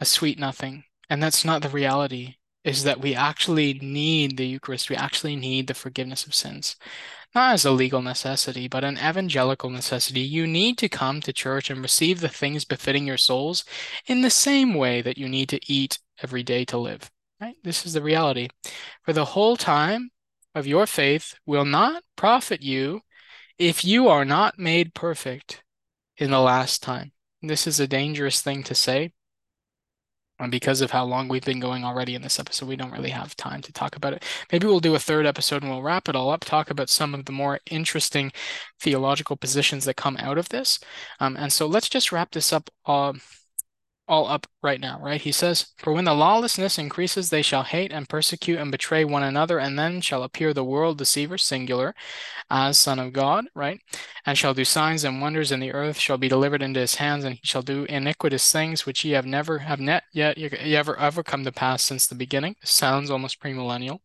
[0.00, 0.84] a sweet nothing.
[1.08, 4.90] And that's not the reality, is that we actually need the Eucharist.
[4.90, 6.76] We actually need the forgiveness of sins.
[7.34, 10.20] Not as a legal necessity, but an evangelical necessity.
[10.20, 13.64] You need to come to church and receive the things befitting your souls
[14.06, 17.08] in the same way that you need to eat every day to live.
[17.40, 17.56] Right?
[17.62, 18.48] This is the reality.
[19.04, 20.10] For the whole time
[20.54, 23.00] of your faith will not profit you
[23.58, 25.62] if you are not made perfect
[26.16, 27.12] in the last time.
[27.42, 29.12] This is a dangerous thing to say.
[30.38, 33.10] And because of how long we've been going already in this episode, we don't really
[33.10, 34.24] have time to talk about it.
[34.50, 37.14] Maybe we'll do a third episode and we'll wrap it all up, talk about some
[37.14, 38.32] of the more interesting
[38.80, 40.80] theological positions that come out of this.
[41.20, 42.70] Um, and so let's just wrap this up.
[42.86, 43.12] Uh,
[44.10, 45.20] all up right now, right?
[45.20, 49.22] He says, For when the lawlessness increases, they shall hate and persecute and betray one
[49.22, 51.94] another, and then shall appear the world deceiver, singular,
[52.50, 53.80] as Son of God, right?
[54.26, 57.24] And shall do signs and wonders, and the earth shall be delivered into his hands,
[57.24, 60.96] and he shall do iniquitous things which ye have never have net yet ye ever
[60.98, 62.56] ever come to pass since the beginning.
[62.64, 64.00] Sounds almost premillennial.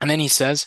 [0.00, 0.66] And then he says,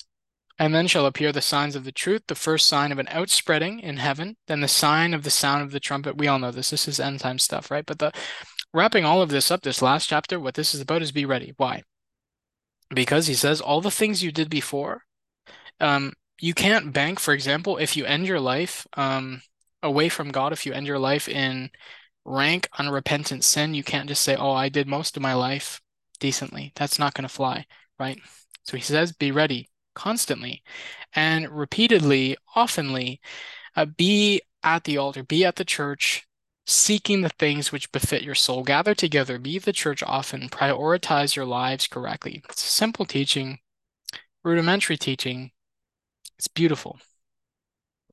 [0.59, 3.79] and then shall appear the signs of the truth, the first sign of an outspreading
[3.79, 6.17] in heaven, then the sign of the sound of the trumpet.
[6.17, 6.71] We all know this.
[6.71, 7.85] This is end time stuff, right?
[7.85, 8.11] But the
[8.73, 11.53] wrapping all of this up, this last chapter, what this is about is be ready.
[11.57, 11.83] Why?
[12.89, 15.01] Because he says all the things you did before,
[15.79, 19.41] um, you can't bank, for example, if you end your life um,
[19.83, 21.69] away from God, if you end your life in
[22.25, 25.81] rank unrepentant sin, you can't just say, oh, I did most of my life
[26.19, 26.71] decently.
[26.75, 27.65] That's not going to fly,
[27.99, 28.19] right?
[28.63, 30.61] So he says, be ready constantly
[31.13, 33.19] and repeatedly, oftenly,
[33.75, 36.27] uh, be at the altar, be at the church,
[36.67, 38.63] seeking the things which befit your soul.
[38.63, 42.43] Gather together, be the church often, prioritize your lives correctly.
[42.49, 43.59] It's simple teaching,
[44.43, 45.51] rudimentary teaching.
[46.37, 46.99] It's beautiful.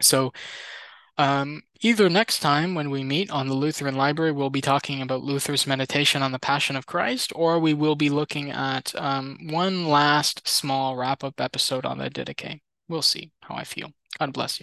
[0.01, 0.33] So,
[1.19, 5.23] um, either next time when we meet on the Lutheran Library, we'll be talking about
[5.23, 9.87] Luther's meditation on the Passion of Christ, or we will be looking at um, one
[9.87, 12.61] last small wrap up episode on the Didache.
[12.89, 13.93] We'll see how I feel.
[14.19, 14.63] God bless you.